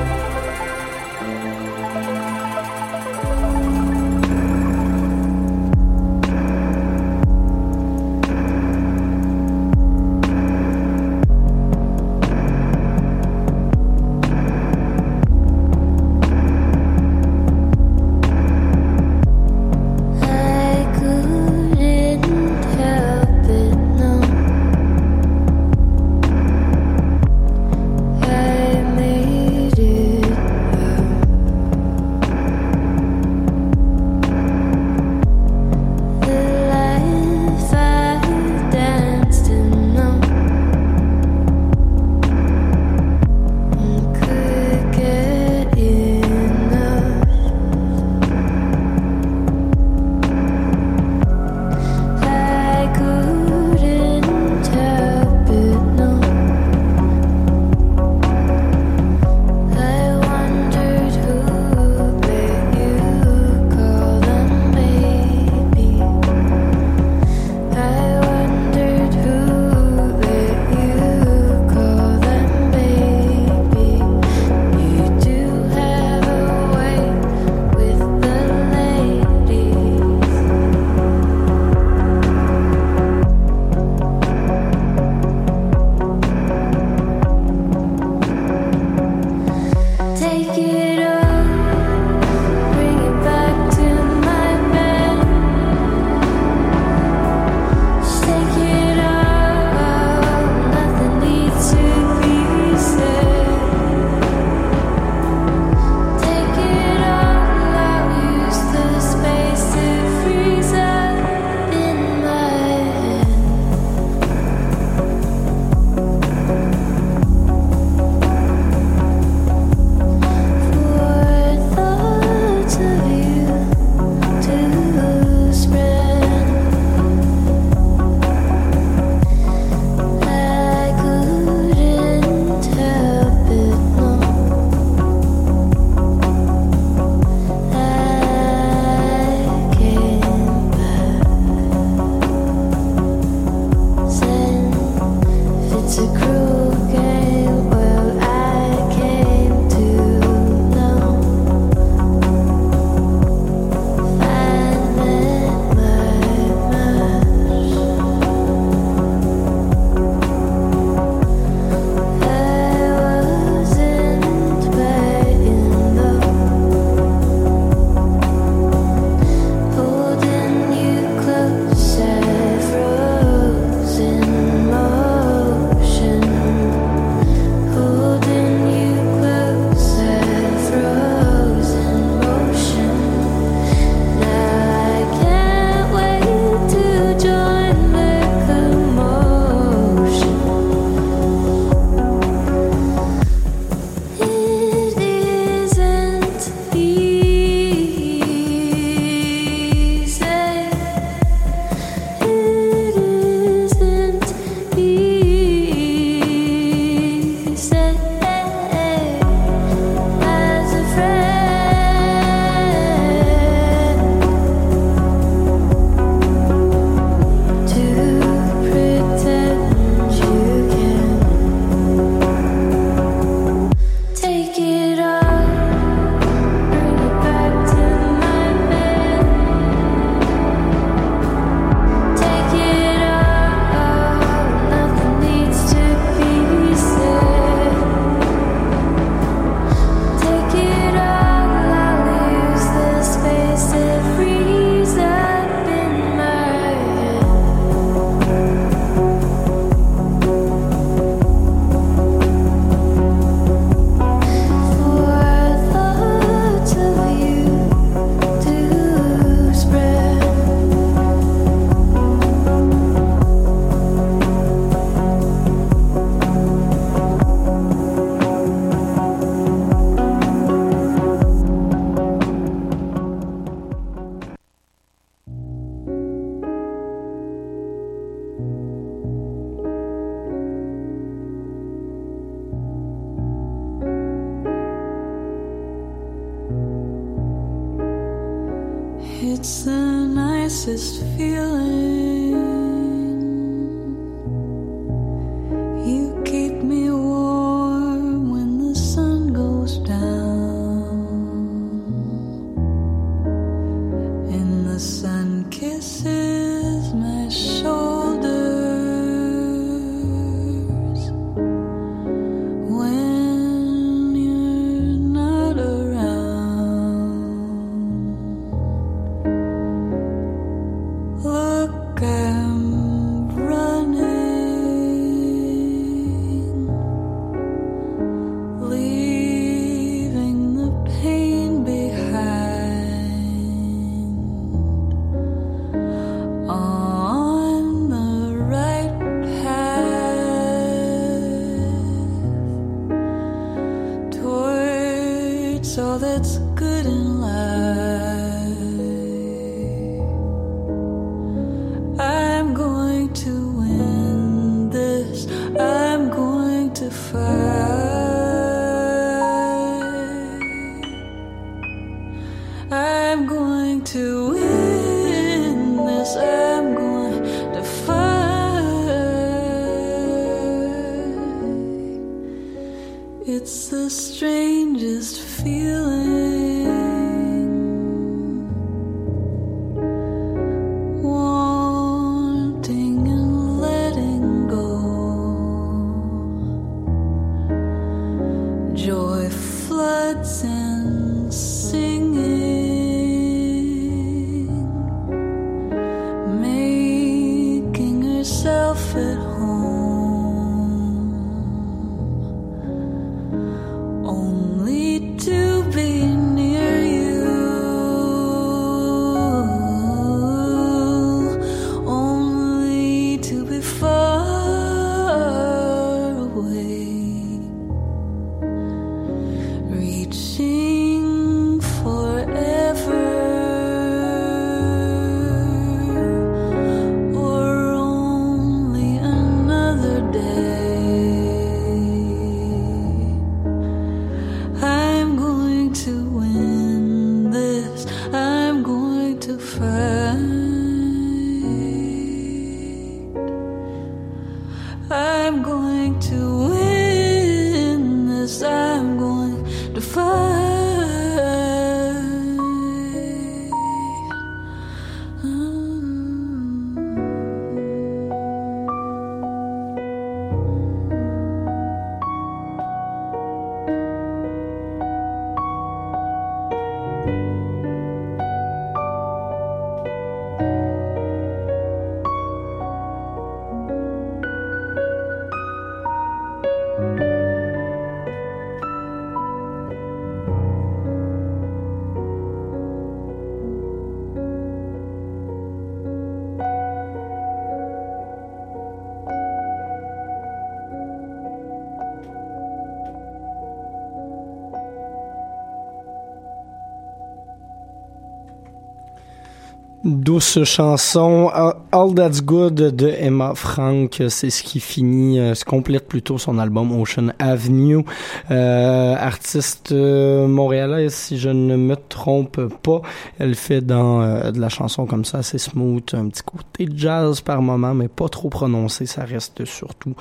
Douce 499.87 500.43
chanson, 500.43 501.29
All- 501.71 501.95
That's 501.95 502.21
Good 502.21 502.55
de 502.75 502.89
Emma 502.89 503.33
Frank, 503.35 504.03
c'est 504.09 504.29
ce 504.29 504.43
qui 504.43 504.59
finit, 504.59 505.17
euh, 505.17 505.33
se 505.33 505.45
complète 505.45 505.87
plutôt 505.87 506.17
son 506.17 506.39
album 506.39 506.77
Ocean 506.77 507.13
Avenue. 507.19 507.85
Euh, 508.29 508.95
artiste 508.97 509.71
euh, 509.71 510.27
montréalaise, 510.27 510.93
si 510.93 511.17
je 511.17 511.29
ne 511.29 511.55
me 511.55 511.77
trompe 511.77 512.47
pas, 512.61 512.81
elle 513.17 513.35
fait 513.35 513.61
dans 513.61 514.01
euh, 514.01 514.31
de 514.31 514.41
la 514.41 514.49
chanson 514.49 514.85
comme 514.85 515.05
ça, 515.05 515.19
assez 515.19 515.37
smooth, 515.37 515.83
un 515.93 516.09
petit 516.09 516.23
côté 516.23 516.67
jazz 516.75 517.21
par 517.21 517.41
moment, 517.41 517.73
mais 517.73 517.87
pas 517.87 518.09
trop 518.09 518.27
prononcé, 518.27 518.87
ça 518.87 519.05
reste 519.05 519.45
surtout 519.45 519.95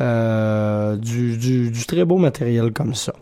euh, 0.00 0.96
du, 0.96 1.36
du, 1.36 1.70
du 1.70 1.84
très 1.84 2.06
beau 2.06 2.16
matériel 2.16 2.72
comme 2.72 2.94
ça. 2.94 3.12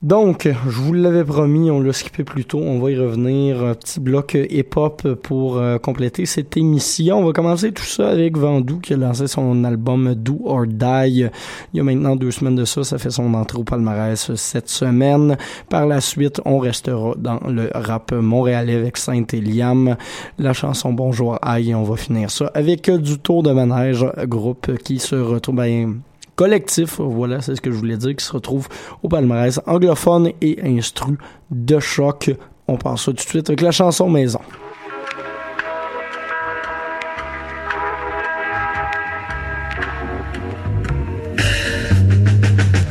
Donc, 0.00 0.46
je 0.46 0.80
vous 0.80 0.92
l'avais 0.92 1.24
promis, 1.24 1.72
on 1.72 1.80
l'a 1.80 1.92
skippé 1.92 2.22
plus 2.22 2.44
tôt, 2.44 2.60
on 2.60 2.78
va 2.78 2.92
y 2.92 2.96
revenir. 2.96 3.64
Un 3.64 3.74
petit 3.74 3.98
bloc 3.98 4.38
hip-hop 4.48 5.14
pour 5.24 5.56
euh, 5.56 5.78
compléter 5.78 6.24
cette 6.24 6.56
émission. 6.56 7.18
On 7.18 7.24
va 7.24 7.32
commencer 7.32 7.72
tout 7.72 7.82
ça 7.82 8.08
avec 8.08 8.36
Vandou 8.36 8.78
qui 8.78 8.94
a 8.94 8.96
lancé 8.96 9.26
son 9.26 9.64
album 9.64 10.14
Do 10.14 10.40
or 10.44 10.68
Die. 10.68 11.26
Il 11.72 11.76
y 11.76 11.80
a 11.80 11.82
maintenant 11.82 12.14
deux 12.14 12.30
semaines 12.30 12.54
de 12.54 12.64
ça, 12.64 12.84
ça 12.84 12.98
fait 12.98 13.10
son 13.10 13.34
entrée 13.34 13.58
au 13.58 13.64
palmarès 13.64 14.32
cette 14.36 14.68
semaine. 14.68 15.36
Par 15.68 15.84
la 15.84 16.00
suite, 16.00 16.40
on 16.44 16.60
restera 16.60 17.14
dans 17.18 17.40
le 17.48 17.68
rap 17.74 18.12
montréalais 18.12 18.76
avec 18.76 18.98
Saint-Eliam, 18.98 19.96
la 20.38 20.52
chanson 20.52 20.92
Bonjour 20.92 21.40
Aïe, 21.42 21.70
et 21.70 21.74
on 21.74 21.82
va 21.82 21.96
finir 21.96 22.30
ça 22.30 22.52
avec 22.54 22.88
du 22.88 23.18
Tour 23.18 23.42
de 23.42 23.50
Manège, 23.50 24.06
groupe 24.26 24.78
qui 24.78 25.00
se 25.00 25.16
retrouve... 25.16 25.56
Ben, 25.56 26.02
collectif, 26.38 27.00
voilà, 27.00 27.40
c'est 27.40 27.56
ce 27.56 27.60
que 27.60 27.72
je 27.72 27.76
voulais 27.76 27.96
dire, 27.96 28.14
qui 28.14 28.24
se 28.24 28.32
retrouve 28.32 28.68
au 29.02 29.08
palmarès 29.08 29.60
anglophone 29.66 30.30
et 30.40 30.60
instru 30.62 31.18
de 31.50 31.80
choc. 31.80 32.30
On 32.68 32.76
passe 32.76 33.00
ça 33.00 33.04
tout 33.06 33.14
de 33.14 33.20
suite 33.20 33.50
avec 33.50 33.60
la 33.60 33.72
chanson 33.72 34.08
Maison. 34.08 34.38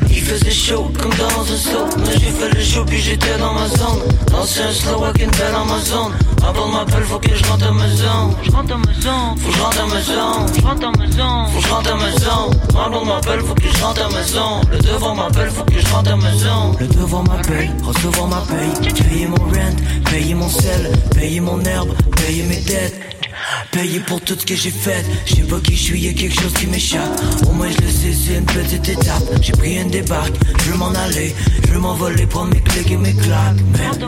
Il 0.09 0.21
faisait 0.21 0.51
chaud 0.51 0.91
comme 1.01 1.11
dans 1.11 1.41
un 1.41 1.57
slow, 1.57 1.85
mais 1.99 2.19
j'ai 2.19 2.31
fait 2.31 2.53
le 2.53 2.59
show 2.61 2.83
puis 2.85 2.97
j'étais 2.97 3.37
dans 3.39 3.53
ma 3.53 3.69
zone. 3.69 4.01
Lancé 4.33 4.61
un 4.61 4.71
slow 4.73 5.05
avec 5.05 5.23
une 5.23 5.31
belle 5.31 5.55
Amazon. 5.55 6.11
Avant 6.45 6.67
m'appelle, 6.67 7.03
faut 7.03 7.19
que 7.19 7.33
je 7.33 7.43
rentre 7.45 7.67
à 7.67 7.71
ma 7.71 7.87
zone. 7.87 8.35
Je 8.43 8.51
rentre 8.51 8.73
à 8.73 8.77
ma 8.77 8.93
zone, 8.93 9.37
faut 9.37 9.49
que 9.51 9.55
je 9.57 9.61
rentre 9.61 9.81
à 9.81 9.85
ma 9.85 10.01
zone. 10.01 10.47
Je 10.53 10.61
rentre 10.61 10.85
à 10.85 10.91
ma 10.91 11.07
zone, 11.07 11.47
faut 11.53 11.59
que 11.59 11.67
je 11.67 11.73
rentre 11.73 11.91
à 11.93 11.95
ma 11.95 12.11
Avant 12.87 13.03
m'appelle, 13.03 13.41
faut 13.41 13.53
que 13.53 13.67
je 13.67 13.83
rentre 13.83 14.01
à 14.01 14.09
ma 14.09 14.23
zone. 14.23 14.61
Le 14.71 14.77
devant 14.77 15.13
m'appelle, 15.13 15.49
faut 15.49 15.65
que 15.65 15.77
je 15.77 15.93
rentre 15.93 16.09
à 16.09 16.15
ma 16.15 16.31
zone. 16.31 16.77
Le 16.79 16.87
devant 16.87 17.21
m'appelle, 17.21 17.69
recevoir 17.83 18.27
ma 18.29 18.41
paye. 18.47 18.93
Payer 18.93 19.27
mon 19.27 19.35
rent, 19.35 19.75
payer 20.09 20.33
mon 20.33 20.47
sel, 20.47 20.93
payer 21.13 21.41
mon 21.41 21.59
herbe, 21.65 21.89
payer 22.15 22.43
mes 22.43 22.61
dettes. 22.61 23.16
Payé 23.71 23.99
pour 24.01 24.21
tout 24.21 24.35
ce 24.39 24.45
que 24.45 24.55
j'ai 24.55 24.71
fait, 24.71 25.05
je 25.25 25.35
sais 25.35 25.41
pas 25.41 25.59
qui 25.59 25.75
je 25.75 25.83
suis, 25.83 26.01
y'a 26.01 26.13
quelque 26.13 26.39
chose 26.41 26.53
qui 26.53 26.67
m'échappe. 26.67 27.21
Au 27.47 27.51
moins 27.51 27.69
je 27.69 27.81
le 27.85 27.91
sais, 27.91 28.13
c'est 28.13 28.35
une 28.35 28.45
petite 28.45 28.89
étape. 28.89 29.23
J'ai 29.41 29.51
pris 29.53 29.75
une 29.75 29.89
débarque, 29.89 30.33
je 30.63 30.71
veux 30.71 30.77
m'en 30.77 30.91
aller, 30.91 31.35
je 31.65 31.73
veux 31.73 31.79
m'envoler, 31.79 32.25
prendre 32.25 32.53
mes 32.53 32.61
clés 32.61 32.85
et 32.91 32.97
mes 32.97 33.13
claques. 33.13 33.57
Mais 33.71 34.05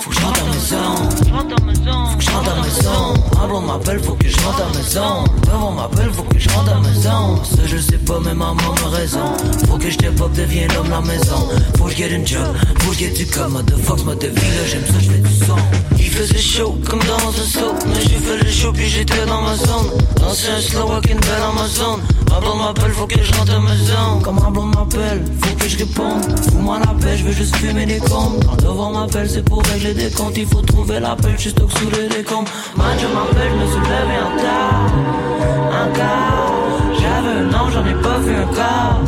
faut 0.00 0.10
que 0.10 0.16
je 0.16 0.20
rentre 0.20 0.40
à 0.40 0.46
la 0.46 0.52
maison, 0.52 1.10
faut 1.10 1.24
que 1.24 2.24
je 2.24 2.30
rentre 2.30 2.50
à 2.50 2.56
la 2.56 2.62
maison. 2.62 3.14
Bon 3.54 3.60
m'appelle, 3.60 4.00
faut 4.00 4.14
que 4.14 4.28
je 4.28 4.36
rentre 4.40 4.62
à 4.62 4.72
la 4.72 4.78
maison. 4.78 5.24
Devant 5.46 5.70
m'appelle, 5.72 6.10
faut 6.12 6.22
que 6.24 6.38
je 6.38 6.48
rentre 6.48 6.72
à 6.72 6.74
la 6.74 6.80
maison. 6.80 7.44
Ça 7.44 7.62
je 7.66 7.76
sais 7.78 7.98
pas, 7.98 8.18
mais 8.18 8.34
maman 8.34 8.74
a 8.84 8.88
raison. 8.96 9.36
Faut 9.68 9.78
que 9.78 9.90
je 9.90 9.96
pop, 10.16 10.32
devienne 10.32 10.72
l'homme 10.74 10.90
la 10.90 11.00
maison. 11.02 11.48
Faut 11.78 11.84
que 11.84 11.92
je 11.92 11.96
get 11.96 12.10
une 12.10 12.26
job, 12.26 12.56
faut 12.80 12.90
que 12.90 12.96
je 12.96 13.00
get 13.00 13.10
du 13.10 13.26
com, 13.26 13.52
mode 13.52 13.66
de 14.18 14.26
là 14.26 14.32
j'aime 14.66 14.82
ça, 14.86 14.98
je 14.98 15.10
fais 15.10 15.18
du 15.18 15.34
son. 15.46 15.56
Il 15.98 16.10
faisait 16.10 16.38
chaud 16.38 16.76
comme 16.88 17.00
dans 17.00 17.28
un 17.28 17.46
saut, 17.46 17.74
mais 17.86 18.00
j'ai 18.00 18.16
fait 18.16 18.44
le 18.44 18.50
show 18.50 18.63
puis 18.72 18.88
j'étais 18.88 19.26
dans 19.26 19.42
ma 19.42 19.54
zone. 19.56 19.90
Lancé 20.20 20.48
un 20.50 20.60
slow 20.60 20.90
avec 20.92 21.10
une 21.10 21.20
belle 21.20 21.44
Amazon. 21.50 21.98
Un 22.36 22.40
bon 22.40 22.56
m'appelle, 22.56 22.92
faut 22.92 23.06
que 23.06 23.22
je 23.22 23.32
rentre 23.34 23.54
à 23.54 23.58
ma 23.58 23.76
zone. 23.76 24.22
Comme 24.22 24.38
un 24.38 24.50
bon 24.50 24.64
m'appelle, 24.64 25.24
faut 25.42 25.54
que 25.56 25.68
je 25.68 25.78
réponde. 25.78 26.40
Fous-moi 26.50 26.78
la 26.80 26.92
paix, 26.94 27.16
je 27.16 27.24
veux 27.24 27.32
juste 27.32 27.56
fumer 27.56 27.86
des 27.86 27.98
comptes. 27.98 28.44
Quand 28.46 28.56
devant 28.56 28.90
m'appelle, 28.90 29.28
c'est 29.28 29.44
pour 29.44 29.62
régler 29.62 29.94
des 29.94 30.10
comptes. 30.10 30.36
Il 30.36 30.46
faut 30.46 30.62
trouver 30.62 31.00
la 31.00 31.14
paix, 31.16 31.34
je 31.38 31.50
stocke 31.50 31.70
sous 31.78 31.90
les 31.90 32.08
décombres. 32.08 32.50
Je 32.76 32.80
m'appelle, 32.80 33.50
je 33.50 33.64
me 33.64 33.66
suis 33.70 33.80
levé 33.80 34.16
en 34.26 34.42
tard. 34.42 34.92
Un 35.80 35.88
quart, 35.92 36.52
j'avais 36.98 37.36
un 37.40 37.54
an, 37.54 37.70
j'en 37.72 37.86
ai 37.86 37.94
pas 38.02 38.18
vu 38.18 38.34
un 38.34 38.46
quart. 38.54 39.00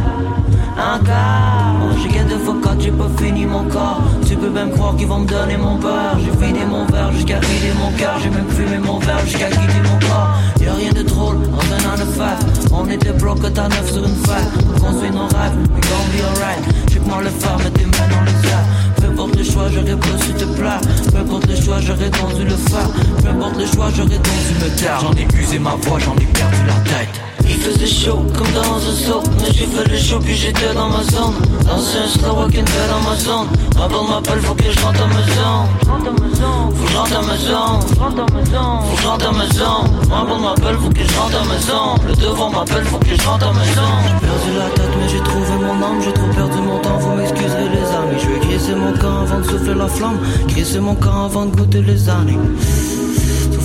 Un 0.78 0.98
quart, 1.04 1.65
j'ai 2.02 2.08
the 2.24 2.38
fuck 2.44 2.66
out, 2.66 2.80
j'ai 2.80 2.90
pas 2.90 3.08
fini 3.18 3.46
mon 3.46 3.64
corps. 3.64 4.02
Tu 4.26 4.36
peux 4.36 4.50
même 4.50 4.70
croire 4.70 4.96
qu'ils 4.96 5.06
vont 5.06 5.20
me 5.20 5.26
donner 5.26 5.56
mon 5.56 5.76
beurre. 5.76 6.18
J'ai 6.18 6.46
vidé 6.46 6.64
mon 6.64 6.84
verre 6.86 7.12
jusqu'à 7.12 7.38
vider 7.40 7.72
mon 7.78 7.90
cœur. 7.96 8.18
J'ai 8.22 8.30
même 8.30 8.48
fumé 8.48 8.78
mon 8.78 8.98
verre 8.98 9.20
jusqu'à 9.24 9.48
quitter 9.48 9.82
mon 9.84 9.98
corps. 10.06 10.34
Y'a 10.60 10.74
rien 10.74 10.92
de 10.92 11.02
drôle 11.02 11.36
un 11.36 11.90
an 11.90 11.96
de 11.96 12.04
fête. 12.10 12.70
On 12.72 12.88
était 12.88 13.12
bloqué 13.12 13.46
à 13.46 13.68
neuf 13.68 13.92
sur 13.92 14.04
une 14.04 14.16
fête. 14.26 14.50
On 14.68 14.80
construit 14.80 15.10
nos 15.10 15.26
rêves, 15.26 15.56
we 15.74 15.80
gon' 15.88 16.06
be 16.12 16.20
alright. 16.28 16.62
J'ai 16.90 16.98
que 16.98 17.08
moi 17.08 17.22
le 17.22 17.30
faire, 17.30 17.56
mets 17.58 17.70
tes 17.70 17.84
mains 17.84 18.08
dans 18.10 18.24
les 18.24 18.48
airs. 18.48 18.66
Peu 18.96 19.06
importe 19.06 19.36
le 19.36 19.44
choix, 19.44 19.68
j'aurais 19.72 19.96
pas 19.96 20.18
su 20.24 20.32
te 20.32 20.44
plaire. 20.44 20.80
Peu 21.12 21.18
importe 21.18 21.46
le 21.46 21.56
choix, 21.56 21.80
j'aurais 21.80 22.10
dû 22.10 22.44
le 22.44 22.56
faire. 22.56 22.88
Peu 23.22 23.28
importe 23.28 23.58
le 23.58 23.66
choix, 23.66 23.88
j'aurais 23.94 24.18
dû 24.18 24.64
me 24.64 24.76
taire. 24.76 25.00
J'en 25.00 25.12
ai 25.12 25.26
usé 25.40 25.58
ma 25.58 25.74
voix, 25.82 25.98
j'en 25.98 26.14
ai 26.16 26.26
perdu 26.26 26.58
la 26.66 26.74
tête. 26.90 27.35
Il 27.48 27.56
faisait 27.56 27.86
chaud 27.86 28.24
comme 28.36 28.50
dans 28.52 28.76
un 28.76 28.94
saut. 28.94 29.22
Mais 29.40 29.52
j'ai 29.52 29.66
fait 29.66 29.88
le 29.88 29.96
show 29.96 30.18
puis 30.18 30.34
j'étais 30.34 30.74
dans 30.74 30.88
ma 30.88 31.02
zone. 31.02 31.34
Lancé 31.66 31.98
un 31.98 32.08
slow 32.08 32.40
avec 32.40 32.56
une 32.56 32.64
belle 32.64 32.90
Amazon 33.00 33.46
Ma 33.76 33.88
bonne 33.88 34.08
m'appelle 34.08 34.40
faut 34.40 34.54
que 34.54 34.70
je 34.70 34.80
rentre 34.80 35.02
à 35.02 35.06
ma 35.06 35.22
zone. 35.22 35.66
Faut 35.84 36.84
que 36.84 36.90
je 36.90 36.96
rentre 36.96 37.18
à 37.18 37.22
ma 37.22 37.36
zone. 37.36 37.80
Faut 37.80 38.96
que 38.96 39.02
je 39.02 39.06
rentre 39.06 39.28
à 39.28 39.32
ma 39.32 39.46
zone. 39.48 39.90
Ma 40.08 40.24
bonne 40.24 40.42
m'appelle 40.42 40.76
faut 40.76 40.90
que 40.90 41.04
je 41.04 41.18
rentre 41.18 41.40
à 41.40 41.44
ma 41.44 41.58
zone. 41.58 42.06
Le 42.06 42.14
devant 42.14 42.50
m'appelle 42.50 42.84
faut 42.84 42.98
que 42.98 43.16
je 43.16 43.26
rentre 43.26 43.46
à 43.48 43.52
ma 43.52 43.64
zone. 43.64 44.02
J'ai 44.06 44.26
perdu 44.26 44.58
la 44.58 44.68
tête 44.70 44.96
mais 44.98 45.08
j'ai 45.08 45.22
trouvé 45.22 45.52
mon 45.60 45.86
âme. 45.86 46.00
J'ai 46.02 46.12
trop 46.12 46.28
perdu 46.34 46.58
mon 46.60 46.78
temps 46.80 46.98
vous 46.98 47.14
m'excuserez 47.16 47.68
les 47.68 47.86
amis. 47.94 48.20
Je 48.22 48.28
vais 48.28 48.40
grisser 48.46 48.74
mon 48.74 48.92
camp 48.94 49.22
avant 49.22 49.40
de 49.40 49.44
souffler 49.44 49.74
la 49.74 49.88
flamme. 49.88 50.18
Grisser 50.48 50.80
mon 50.80 50.94
camp 50.94 51.26
avant 51.26 51.46
de 51.46 51.56
goûter 51.56 51.82
les 51.82 52.08
années 52.08 52.38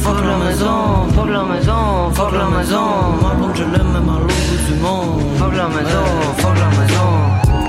Fuck 0.01 0.25
la 0.25 0.37
maison, 0.37 1.07
fuck 1.13 1.29
la 1.29 1.43
maison, 1.43 2.11
fuck 2.11 2.31
la 2.33 2.45
maison. 2.45 3.17
Ma 3.21 3.35
blonde, 3.35 3.55
je 3.55 3.63
à 3.63 3.67
l'autre 3.67 4.35
bout 4.49 4.73
du 4.73 4.79
monde. 4.81 5.21
Fuck 5.37 5.55
la 5.55 5.67
maison, 5.67 6.05
fuck 6.37 6.57
la 6.57 6.69
maison. 6.81 7.60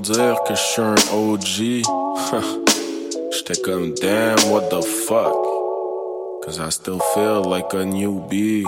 Dire 0.00 0.36
que 0.46 0.54
je 0.54 0.60
suis 0.60 0.82
un 0.82 0.94
OG. 1.12 1.82
J'étais 3.32 3.60
comme 3.60 3.94
damn, 3.94 4.50
what 4.50 4.68
the 4.70 4.82
fuck? 4.82 5.34
Cause 6.44 6.60
I 6.60 6.70
still 6.70 7.00
feel 7.14 7.42
like 7.42 7.72
a 7.74 7.84
newbie. 7.84 8.64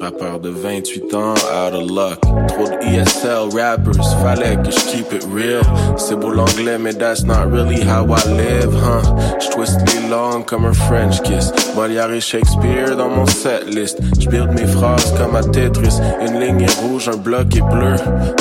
Rappeur 0.00 0.38
de 0.40 0.50
28 0.50 1.14
ans, 1.14 1.34
out 1.34 1.72
of 1.72 1.90
luck. 1.90 2.20
Trop 2.48 2.64
de 2.64 2.74
ESL 2.84 3.48
rappers, 3.54 4.04
fallait 4.22 4.56
que 4.56 4.70
je 4.70 4.80
keep 4.90 5.12
it 5.12 5.24
real. 5.32 5.62
C'est 5.96 6.16
beau 6.16 6.30
l'anglais, 6.30 6.78
mais 6.78 6.92
that's 6.94 7.24
not 7.24 7.50
really 7.50 7.80
how 7.82 8.04
I 8.04 8.28
live, 8.36 8.74
huh? 8.74 9.02
J'twist 9.40 9.78
les 9.94 10.08
langues 10.10 10.44
comme 10.44 10.66
un 10.66 10.74
French 10.74 11.22
kiss. 11.22 11.52
Molière 11.74 12.12
et 12.12 12.20
Shakespeare 12.20 12.96
dans 12.96 13.08
mon 13.08 13.24
setlist. 13.26 13.98
J'build 14.18 14.52
mes 14.52 14.66
phrases 14.66 15.14
comme 15.16 15.36
à 15.36 15.42
Tetris. 15.42 15.98
Une 16.20 16.38
ligne 16.38 16.62
est 16.62 16.80
rouge, 16.80 17.08
un 17.08 17.16
bloc 17.16 17.56
est 17.56 17.62
bleu. 17.62 17.94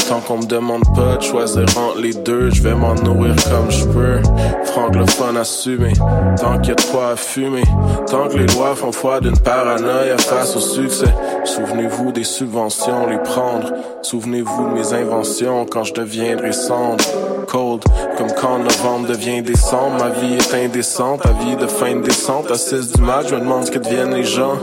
Tant 0.09 0.19
qu'on 0.19 0.39
me 0.39 0.45
demande 0.45 0.83
pas 0.95 1.17
de 1.17 1.23
choisir 1.23 1.63
entre 1.77 1.99
les 1.99 2.13
deux, 2.13 2.49
je 2.51 2.61
vais 2.61 2.75
m'en 2.75 2.95
nourrir 2.95 3.35
comme 3.49 3.71
je 3.71 3.85
peux. 3.85 4.21
Francophone 4.65 5.37
assumé, 5.37 5.93
tant 6.41 6.57
qu'il 6.59 6.69
y 6.69 6.71
a 6.71 6.75
de 6.75 6.91
quoi 6.91 7.11
à 7.11 7.15
fumer. 7.15 7.63
Tant 8.09 8.27
que 8.27 8.37
les 8.37 8.47
lois 8.47 8.75
font 8.75 8.91
foi 8.91 9.21
d'une 9.21 9.37
paranoïa 9.37 10.17
face 10.17 10.55
au 10.55 10.59
succès. 10.59 11.13
Souvenez-vous 11.45 12.11
des 12.11 12.23
subventions, 12.23 13.07
les 13.07 13.17
prendre. 13.17 13.73
Souvenez-vous 14.01 14.69
de 14.69 14.73
mes 14.73 14.93
inventions 14.93 15.65
quand 15.69 15.83
je 15.83 15.93
deviendrai 15.93 16.53
cendre. 16.53 17.03
Cold, 17.47 17.83
comme 18.17 18.31
quand 18.39 18.59
novembre 18.59 19.09
devient 19.09 19.41
décembre. 19.41 19.97
Ma 19.99 20.09
vie 20.09 20.35
est 20.35 20.53
indécente, 20.53 21.21
ta 21.21 21.31
vie 21.33 21.55
de 21.57 21.67
fin 21.67 21.95
de 21.95 22.01
descente. 22.01 22.49
À 22.49 22.55
6 22.55 22.93
du 22.93 23.01
match, 23.01 23.27
je 23.29 23.35
me 23.35 23.41
demande 23.41 23.65
ce 23.65 23.71
que 23.71 23.79
deviennent 23.79 24.13
les 24.13 24.23
gens. 24.23 24.55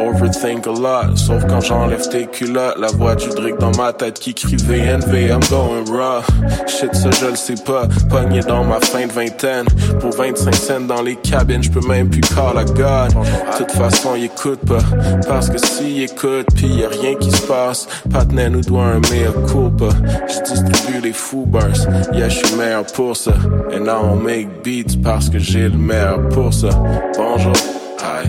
Overthink 0.00 0.66
a 0.66 0.70
lot, 0.70 1.16
sauf 1.16 1.44
quand 1.46 1.60
j'enlève 1.60 2.08
tes 2.08 2.26
culottes. 2.26 2.78
La 2.78 2.88
voix 2.88 3.14
du 3.14 3.28
drick 3.28 3.58
dans 3.58 3.72
ma 3.76 3.92
tête 3.92 4.18
qui 4.18 4.34
crie 4.34 4.56
VNV, 4.56 5.28
I'm 5.28 5.40
going 5.50 5.84
raw. 5.92 6.22
Shit, 6.66 6.94
ça 6.94 7.10
je 7.10 7.26
le 7.26 7.36
sais 7.36 7.62
pas. 7.64 7.86
Pogné 8.08 8.40
dans 8.40 8.64
ma 8.64 8.80
fin 8.80 9.06
de 9.06 9.12
vingtaine. 9.12 9.66
Pour 10.00 10.10
25 10.10 10.54
cents 10.54 10.80
dans 10.80 11.02
les 11.02 11.16
cabines, 11.16 11.62
je 11.62 11.70
peux 11.70 11.86
même 11.86 12.08
plus 12.08 12.22
call 12.22 12.56
à 12.56 12.64
God. 12.64 13.14
De 13.14 13.58
toute 13.58 13.72
façon, 13.72 14.14
il 14.16 14.24
écoute 14.24 14.60
pas. 14.66 14.82
Parce 15.28 15.50
que 15.50 15.58
s'il 15.58 16.02
écoute, 16.02 16.13
pis 16.54 16.66
y 16.66 16.84
a 16.84 16.88
rien 16.88 17.14
qui 17.16 17.30
se 17.30 17.42
passe. 17.42 17.86
Patnet 18.10 18.50
nous 18.50 18.60
doit 18.60 18.84
un 18.84 19.00
mea 19.00 19.32
culpa. 19.46 19.88
Je 20.28 20.52
distribue 20.52 21.00
les 21.02 21.12
fous 21.12 21.46
bars. 21.46 21.86
Yeah, 22.12 22.28
je 22.28 22.44
suis 22.44 22.56
meilleur 22.56 22.84
pour 22.86 23.16
ça. 23.16 23.32
Et 23.72 23.80
now 23.80 24.00
on 24.02 24.16
make 24.16 24.48
beats 24.62 24.96
parce 25.02 25.28
que 25.28 25.38
j'ai 25.38 25.68
le 25.68 25.76
meilleur 25.76 26.28
pour 26.28 26.52
ça. 26.52 26.70
Bonjour, 27.16 27.52
hi. 28.00 28.28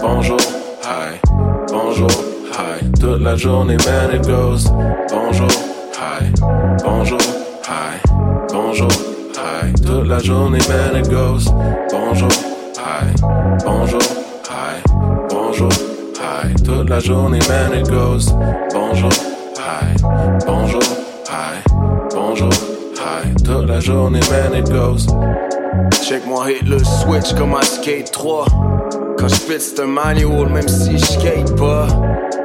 Bonjour, 0.00 0.40
hi. 0.84 1.18
Bonjour, 1.68 2.10
hi. 2.52 2.90
Toute 3.00 3.20
la 3.20 3.36
journée, 3.36 3.76
man, 3.86 4.14
it 4.14 4.26
goes. 4.26 4.70
Bonjour, 5.10 5.48
hi. 5.94 6.32
Bonjour, 6.84 7.18
hi. 7.64 7.98
Bonjour, 8.52 8.88
hi. 9.34 9.72
Toute 9.84 10.06
la 10.06 10.18
journée, 10.18 10.60
man, 10.68 11.00
it 11.00 11.08
goes. 11.08 11.50
Bonjour, 11.90 12.28
hi. 12.76 13.14
Bonjour, 13.64 14.00
Toute 16.64 16.88
la 16.88 17.00
journée, 17.00 17.38
man, 17.48 17.78
it 17.78 17.88
goes. 17.88 18.32
Bonjour, 18.72 19.10
hi. 19.56 19.94
Bonjour, 20.46 20.82
hi. 21.28 21.62
Bonjour, 22.10 22.50
hi. 22.96 23.34
Toute 23.44 23.68
la 23.68 23.80
journée, 23.80 24.20
man, 24.30 24.54
it 24.54 24.68
goes. 24.70 25.06
Check 26.08 26.26
moi 26.26 26.50
hit 26.50 26.66
le 26.66 26.78
switch 26.78 27.34
comme 27.34 27.54
un 27.54 27.62
skate 27.62 28.10
3 28.10 28.46
Quand 29.18 29.28
je 29.28 29.58
c'est 29.58 29.80
un 29.80 29.86
manual 29.86 30.48
même 30.48 30.66
si 30.66 30.96
je 30.96 31.04
skate 31.04 31.54
pas 31.56 31.86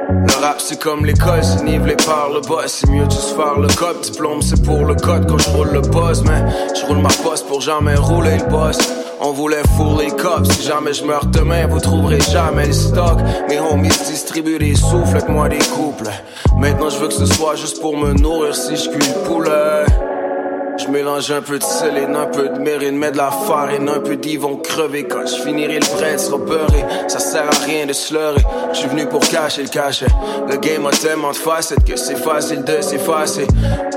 Le 0.08 0.40
rap 0.42 0.60
c'est 0.60 0.78
comme 0.78 1.04
l'école, 1.04 1.42
c'est 1.42 1.62
nivelé 1.64 1.96
par 1.96 2.30
le 2.32 2.40
boss 2.40 2.66
C'est 2.66 2.90
mieux 2.90 3.06
de 3.06 3.10
juste 3.10 3.36
faire 3.36 3.58
le 3.58 3.68
code, 3.68 4.00
diplôme 4.00 4.42
c'est 4.42 4.62
pour 4.62 4.84
le 4.84 4.94
code 4.94 5.26
Quand 5.28 5.38
je 5.38 5.50
roule 5.50 5.70
le 5.72 5.80
buzz, 5.80 6.22
mais 6.24 6.44
je 6.74 6.86
roule 6.86 6.98
ma 6.98 7.08
poste 7.22 7.46
pour 7.46 7.60
jamais 7.60 7.94
rouler 7.94 8.38
le 8.38 8.50
boss 8.50 8.78
on 9.20 9.32
voulait 9.32 9.62
four 9.76 10.00
les 10.00 10.10
cops, 10.10 10.50
si 10.50 10.64
jamais 10.64 10.92
je 10.92 11.02
meurs 11.02 11.24
demain, 11.24 11.66
vous 11.66 11.80
trouverez 11.80 12.20
jamais 12.20 12.66
les 12.66 12.72
stocks. 12.74 13.20
Mes 13.48 13.58
homies 13.58 13.88
distribuent 13.88 14.58
des 14.58 14.74
souffles, 14.74 15.22
moi 15.28 15.48
des 15.48 15.64
couples. 15.74 16.10
Maintenant 16.58 16.90
je 16.90 16.98
veux 16.98 17.08
que 17.08 17.14
ce 17.14 17.24
soit 17.24 17.54
juste 17.56 17.80
pour 17.80 17.96
me 17.96 18.12
nourrir 18.12 18.54
si 18.54 18.76
je 18.76 18.90
cuis 18.90 18.98
le 18.98 19.26
poulet. 19.26 20.13
Je 20.76 20.88
mélange 20.88 21.30
un 21.30 21.40
peu 21.40 21.58
de 21.58 21.62
séléne, 21.62 22.16
un 22.16 22.26
peu 22.26 22.48
de 22.48 22.58
mérine, 22.58 22.98
mets 22.98 23.12
de 23.12 23.16
la 23.16 23.30
farine, 23.30 23.88
un 23.88 24.00
peu 24.00 24.16
d'y 24.16 24.36
vont 24.36 24.56
crever 24.56 25.04
quand 25.04 25.24
je 25.24 25.42
finirai 25.42 25.78
le 25.78 25.96
bread 25.96 26.18
sera. 26.18 26.38
Ça 27.06 27.20
sert 27.20 27.44
à 27.44 27.64
rien 27.64 27.86
de 27.86 27.92
se 27.92 28.12
leurrer. 28.12 28.42
Je 28.72 28.78
suis 28.78 28.88
venu 28.88 29.06
pour 29.06 29.20
cacher 29.20 29.62
le 29.62 29.68
cachet. 29.68 30.06
Le 30.48 30.56
game 30.56 30.84
a 30.86 30.90
tellement 30.90 31.30
de 31.30 31.36
facettes 31.36 31.84
que 31.84 31.96
c'est 31.96 32.16
facile 32.16 32.64
de 32.64 32.80
s'effacer. 32.80 33.46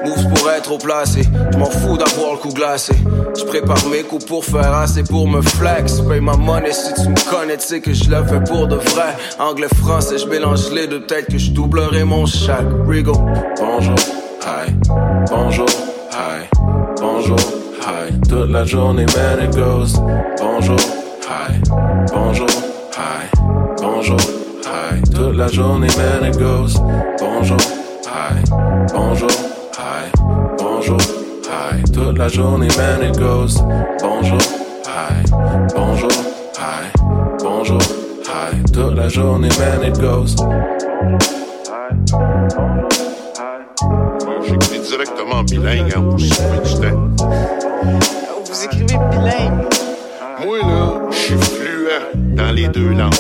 Moves 0.06 0.28
pour 0.36 0.52
être 0.52 0.72
au 0.72 0.78
placé. 0.78 1.24
Je 1.52 1.58
m'en 1.58 1.66
fous 1.66 1.98
d'avoir 1.98 2.34
le 2.34 2.38
coup 2.38 2.54
glacé. 2.54 2.94
Je 3.36 3.44
prépare 3.44 3.84
mes 3.92 4.04
coups 4.04 4.26
pour 4.26 4.46
faire 4.46 4.74
assez 4.74 5.04
pour 5.04 5.28
me 5.28 5.42
flex. 5.42 6.02
Paye 6.02 6.22
ma 6.22 6.38
monnaie 6.38 6.74
si 6.74 6.94
tu 6.94 7.10
me 7.10 7.30
connais, 7.30 7.58
tu 7.58 7.66
sais 7.66 7.82
que 7.82 7.94
je 7.94 8.10
le 8.10 8.24
fais 8.24 8.44
pour 8.44 8.68
de 8.68 8.76
vrai. 8.76 9.16
Anglais, 9.40 9.68
français, 9.82 10.20
je 10.20 10.28
mélange 10.28 10.72
les 10.72 10.86
deux. 10.86 11.02
Peut-être 11.02 11.32
que 11.32 11.38
je 11.40 11.52
doublerai 11.52 12.04
mon 12.04 12.26
chaque. 12.28 12.68
Rigo. 12.88 13.14
Bonjour, 13.60 13.96
hi. 14.44 14.72
Bonjour, 15.30 15.68
hi. 16.12 16.57
Bonjour, 17.18 17.40
hi. 17.82 18.14
Toute 18.30 18.52
la 18.52 18.64
journée, 18.64 19.06
man, 19.16 19.44
it 19.44 19.56
goes. 19.56 20.00
Bonjour, 20.40 20.78
hi. 21.28 21.60
Bonjour, 22.14 22.48
hi. 22.96 23.28
Bonjour, 23.82 24.20
hi. 24.64 25.02
Toute 25.16 25.36
la 25.36 25.48
journée, 25.48 25.88
man, 25.98 26.26
it 26.30 26.38
goes. 26.38 26.80
Bonjour, 27.20 27.58
hi. 28.06 28.44
Bonjour, 28.94 29.32
hi. 29.80 30.12
Bonjour, 30.60 31.00
hi. 31.50 31.84
Toute 31.92 32.20
la 32.20 32.28
journée, 32.28 32.68
man, 32.78 33.02
it 33.02 33.18
goes. 33.18 33.64
Bonjour, 34.00 34.38
hi. 34.86 35.24
Bonjour, 35.76 36.12
hi. 36.60 36.92
Bonjour, 37.40 37.82
hi. 38.28 38.64
Toute 38.72 38.96
la 38.96 39.10
journée, 39.10 39.50
man, 39.58 39.84
it 39.84 40.00
goes. 40.00 40.36
Moi, 41.00 41.18
j'écris 42.06 42.97
directement 44.98 45.44
bilingue, 45.44 45.92
sauver 46.18 46.60
du 46.64 46.74
temps. 46.82 47.08
Vous 48.46 48.64
écrivez 48.64 48.98
bilingue. 49.12 49.68
Moi, 50.44 50.60
là, 50.60 51.02
je 51.12 51.16
suis 51.16 51.38
fluent 51.38 52.36
dans 52.36 52.52
les 52.52 52.68
deux 52.70 52.90
langues. 52.90 53.14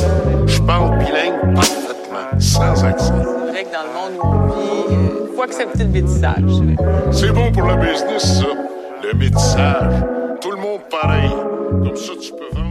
Je 0.47 0.59
parle 0.61 0.97
bilingue 0.97 1.53
parfaitement, 1.53 2.39
sans 2.39 2.84
accent. 2.84 3.13
C'est 3.21 3.51
vrai 3.51 3.63
que 3.63 3.71
dans 3.71 3.84
le 3.84 3.93
monde 3.93 4.13
où 4.17 4.28
on 4.28 4.89
vit, 4.89 4.95
il 5.30 5.36
faut 5.36 5.43
accepter 5.43 5.84
le 5.84 5.89
métissage. 5.89 6.43
C'est 7.11 7.32
bon 7.32 7.51
pour 7.51 7.63
le 7.63 7.75
business, 7.75 8.39
ça. 8.39 8.47
Le 9.03 9.17
métissage. 9.17 10.03
Tout 10.41 10.51
le 10.51 10.57
monde 10.57 10.82
pareil. 10.89 11.30
Comme 11.69 11.95
ça, 11.95 12.13
tu 12.19 12.32
peux 12.32 12.55
vendre 12.55 12.66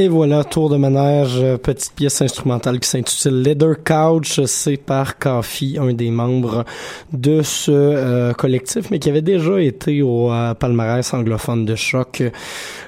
Et 0.00 0.08
voilà, 0.08 0.44
tour 0.44 0.70
de 0.70 0.78
manège, 0.78 1.36
euh, 1.42 1.58
petite 1.58 1.92
pièce 1.92 2.22
instrumentale 2.22 2.80
qui 2.80 2.88
s'intitule 2.88 3.42
Leather 3.42 3.84
Couch. 3.84 4.40
C'est 4.46 4.78
par 4.78 5.18
Kafi, 5.18 5.76
un 5.78 5.92
des 5.92 6.10
membres 6.10 6.64
de 7.12 7.42
ce 7.42 7.70
euh, 7.70 8.32
collectif, 8.32 8.90
mais 8.90 8.98
qui 8.98 9.10
avait 9.10 9.20
déjà 9.20 9.60
été 9.60 10.00
au 10.00 10.32
euh, 10.32 10.54
palmarès 10.54 11.12
anglophone 11.12 11.66
de 11.66 11.74
choc. 11.74 12.22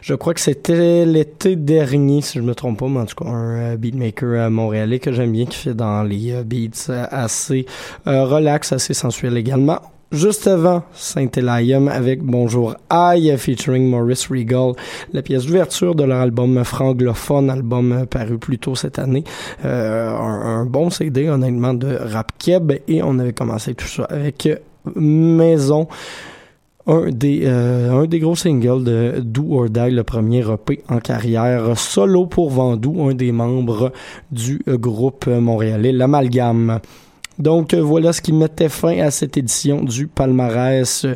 Je 0.01 0.15
crois 0.15 0.33
que 0.33 0.41
c'était 0.41 1.05
l'été 1.05 1.55
dernier, 1.55 2.23
si 2.23 2.39
je 2.39 2.43
me 2.43 2.55
trompe 2.55 2.79
pas, 2.79 2.89
mais 2.89 3.01
en 3.01 3.05
tout 3.05 3.23
cas, 3.23 3.29
un 3.29 3.77
beatmaker 3.77 4.51
montréalais 4.51 4.99
que 4.99 5.13
j'aime 5.13 5.33
bien, 5.33 5.45
qui 5.45 5.59
fait 5.59 5.75
dans 5.75 6.03
les 6.05 6.43
beats 6.47 6.91
assez 7.11 7.67
relax, 8.07 8.73
assez 8.73 8.95
sensuels 8.95 9.37
également. 9.37 9.92
Juste 10.13 10.47
avant, 10.47 10.83
Saint-Eliam 10.93 11.89
avec 11.89 12.23
Bonjour 12.23 12.77
Aïe 12.91 13.35
featuring 13.39 13.89
Maurice 13.89 14.27
Regal, 14.27 14.75
la 15.15 15.23
pièce 15.23 15.47
d'ouverture 15.47 15.95
de 15.95 16.05
leur 16.05 16.21
album 16.21 16.63
franglophone, 16.65 17.49
album 17.49 18.05
paru 18.11 18.37
plus 18.37 18.59
tôt 18.59 18.75
cette 18.75 18.99
année. 18.99 19.25
Euh, 19.65 20.11
un, 20.11 20.67
bon 20.67 20.91
CD 20.91 21.31
honnêtement 21.31 21.73
de 21.73 21.97
rap 21.97 22.33
keb 22.39 22.73
et 22.87 23.03
on 23.03 23.19
avait 23.21 23.33
commencé 23.33 23.75
tout 23.75 23.87
ça 23.87 24.05
avec 24.05 24.51
Maison 24.95 25.89
un 26.87 27.09
des 27.11 27.45
euh, 27.45 27.93
un 27.93 28.05
des 28.05 28.19
gros 28.19 28.37
singles 28.37 28.85
de 28.85 29.15
Do 29.25 29.63
or 29.63 29.71
Die, 29.71 29.91
le 29.93 30.03
premier 30.03 30.41
EP 30.41 30.83
en 30.91 30.99
carrière 30.99 31.79
solo 31.79 32.27
pour 32.27 32.51
Vandou, 32.51 33.09
un 33.09 33.15
des 33.15 33.33
membres 33.33 33.93
du 34.31 34.63
groupe 34.67 35.27
montréalais 35.27 35.93
L'Amalgame. 35.93 36.81
Donc 37.39 37.75
euh, 37.75 37.81
voilà 37.81 38.13
ce 38.13 38.21
qui 38.21 38.33
mettait 38.33 38.69
fin 38.69 38.99
à 38.99 39.11
cette 39.11 39.37
édition 39.37 39.83
du 39.83 40.07
palmarès 40.07 41.07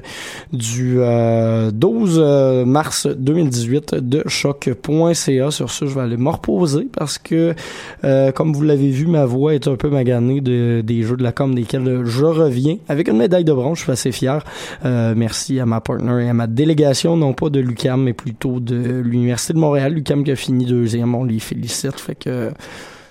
du 0.52 0.96
euh, 0.98 1.70
12 1.70 2.20
euh, 2.22 2.64
mars 2.64 3.06
2018 3.06 3.96
de 3.96 4.22
choc.ca. 4.26 5.50
Sur 5.50 5.70
ce, 5.70 5.86
je 5.86 5.94
vais 5.94 6.00
aller 6.00 6.16
me 6.16 6.30
reposer 6.30 6.88
parce 6.92 7.18
que, 7.18 7.54
euh, 8.04 8.32
comme 8.32 8.52
vous 8.52 8.62
l'avez 8.62 8.90
vu, 8.90 9.06
ma 9.06 9.24
voix 9.24 9.54
est 9.54 9.68
un 9.68 9.76
peu 9.76 9.88
maganée 9.88 10.40
de, 10.40 10.82
des 10.84 11.02
jeux 11.02 11.16
de 11.16 11.22
la 11.22 11.32
com 11.32 11.54
desquels 11.54 12.02
je 12.04 12.24
reviens 12.24 12.76
avec 12.88 13.08
une 13.08 13.18
médaille 13.18 13.44
de 13.44 13.52
bronze. 13.52 13.78
Je 13.78 13.82
suis 13.84 13.92
assez 13.92 14.12
fier. 14.12 14.42
Euh, 14.84 15.14
merci 15.16 15.60
à 15.60 15.66
ma 15.66 15.80
partner 15.80 16.24
et 16.24 16.28
à 16.28 16.34
ma 16.34 16.46
délégation, 16.46 17.16
non 17.16 17.32
pas 17.32 17.50
de 17.50 17.60
l'UCAM, 17.60 18.02
mais 18.02 18.12
plutôt 18.12 18.60
de 18.60 18.76
l'Université 19.04 19.52
de 19.52 19.58
Montréal. 19.58 19.92
L'UCAM 19.92 20.24
qui 20.24 20.30
a 20.30 20.36
fini 20.36 20.64
deuxième, 20.64 21.14
on 21.14 21.24
les 21.24 21.38
félicite. 21.38 22.00
Fait 22.00 22.14
que 22.14 22.50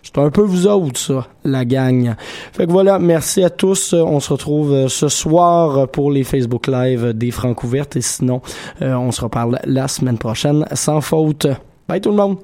c'est 0.05 0.19
un 0.19 0.29
peu 0.29 0.43
vous 0.43 0.67
autres, 0.67 0.99
ça, 0.99 1.27
la 1.43 1.65
gang. 1.65 2.13
Fait 2.53 2.67
que 2.67 2.71
voilà, 2.71 2.99
merci 2.99 3.43
à 3.43 3.49
tous. 3.49 3.93
Euh, 3.93 4.01
on 4.03 4.19
se 4.19 4.31
retrouve 4.31 4.71
euh, 4.71 4.87
ce 4.87 5.09
soir 5.09 5.87
pour 5.87 6.11
les 6.11 6.23
Facebook 6.23 6.67
Live 6.67 7.13
des 7.13 7.31
Francs 7.31 7.63
ouvertes. 7.63 7.95
Et 7.95 8.01
sinon, 8.01 8.41
euh, 8.83 8.93
on 8.93 9.11
se 9.11 9.21
reparle 9.21 9.59
la 9.65 9.87
semaine 9.87 10.19
prochaine, 10.19 10.63
sans 10.73 11.01
faute. 11.01 11.47
Bye 11.87 12.01
tout 12.01 12.11
le 12.11 12.17
monde! 12.17 12.37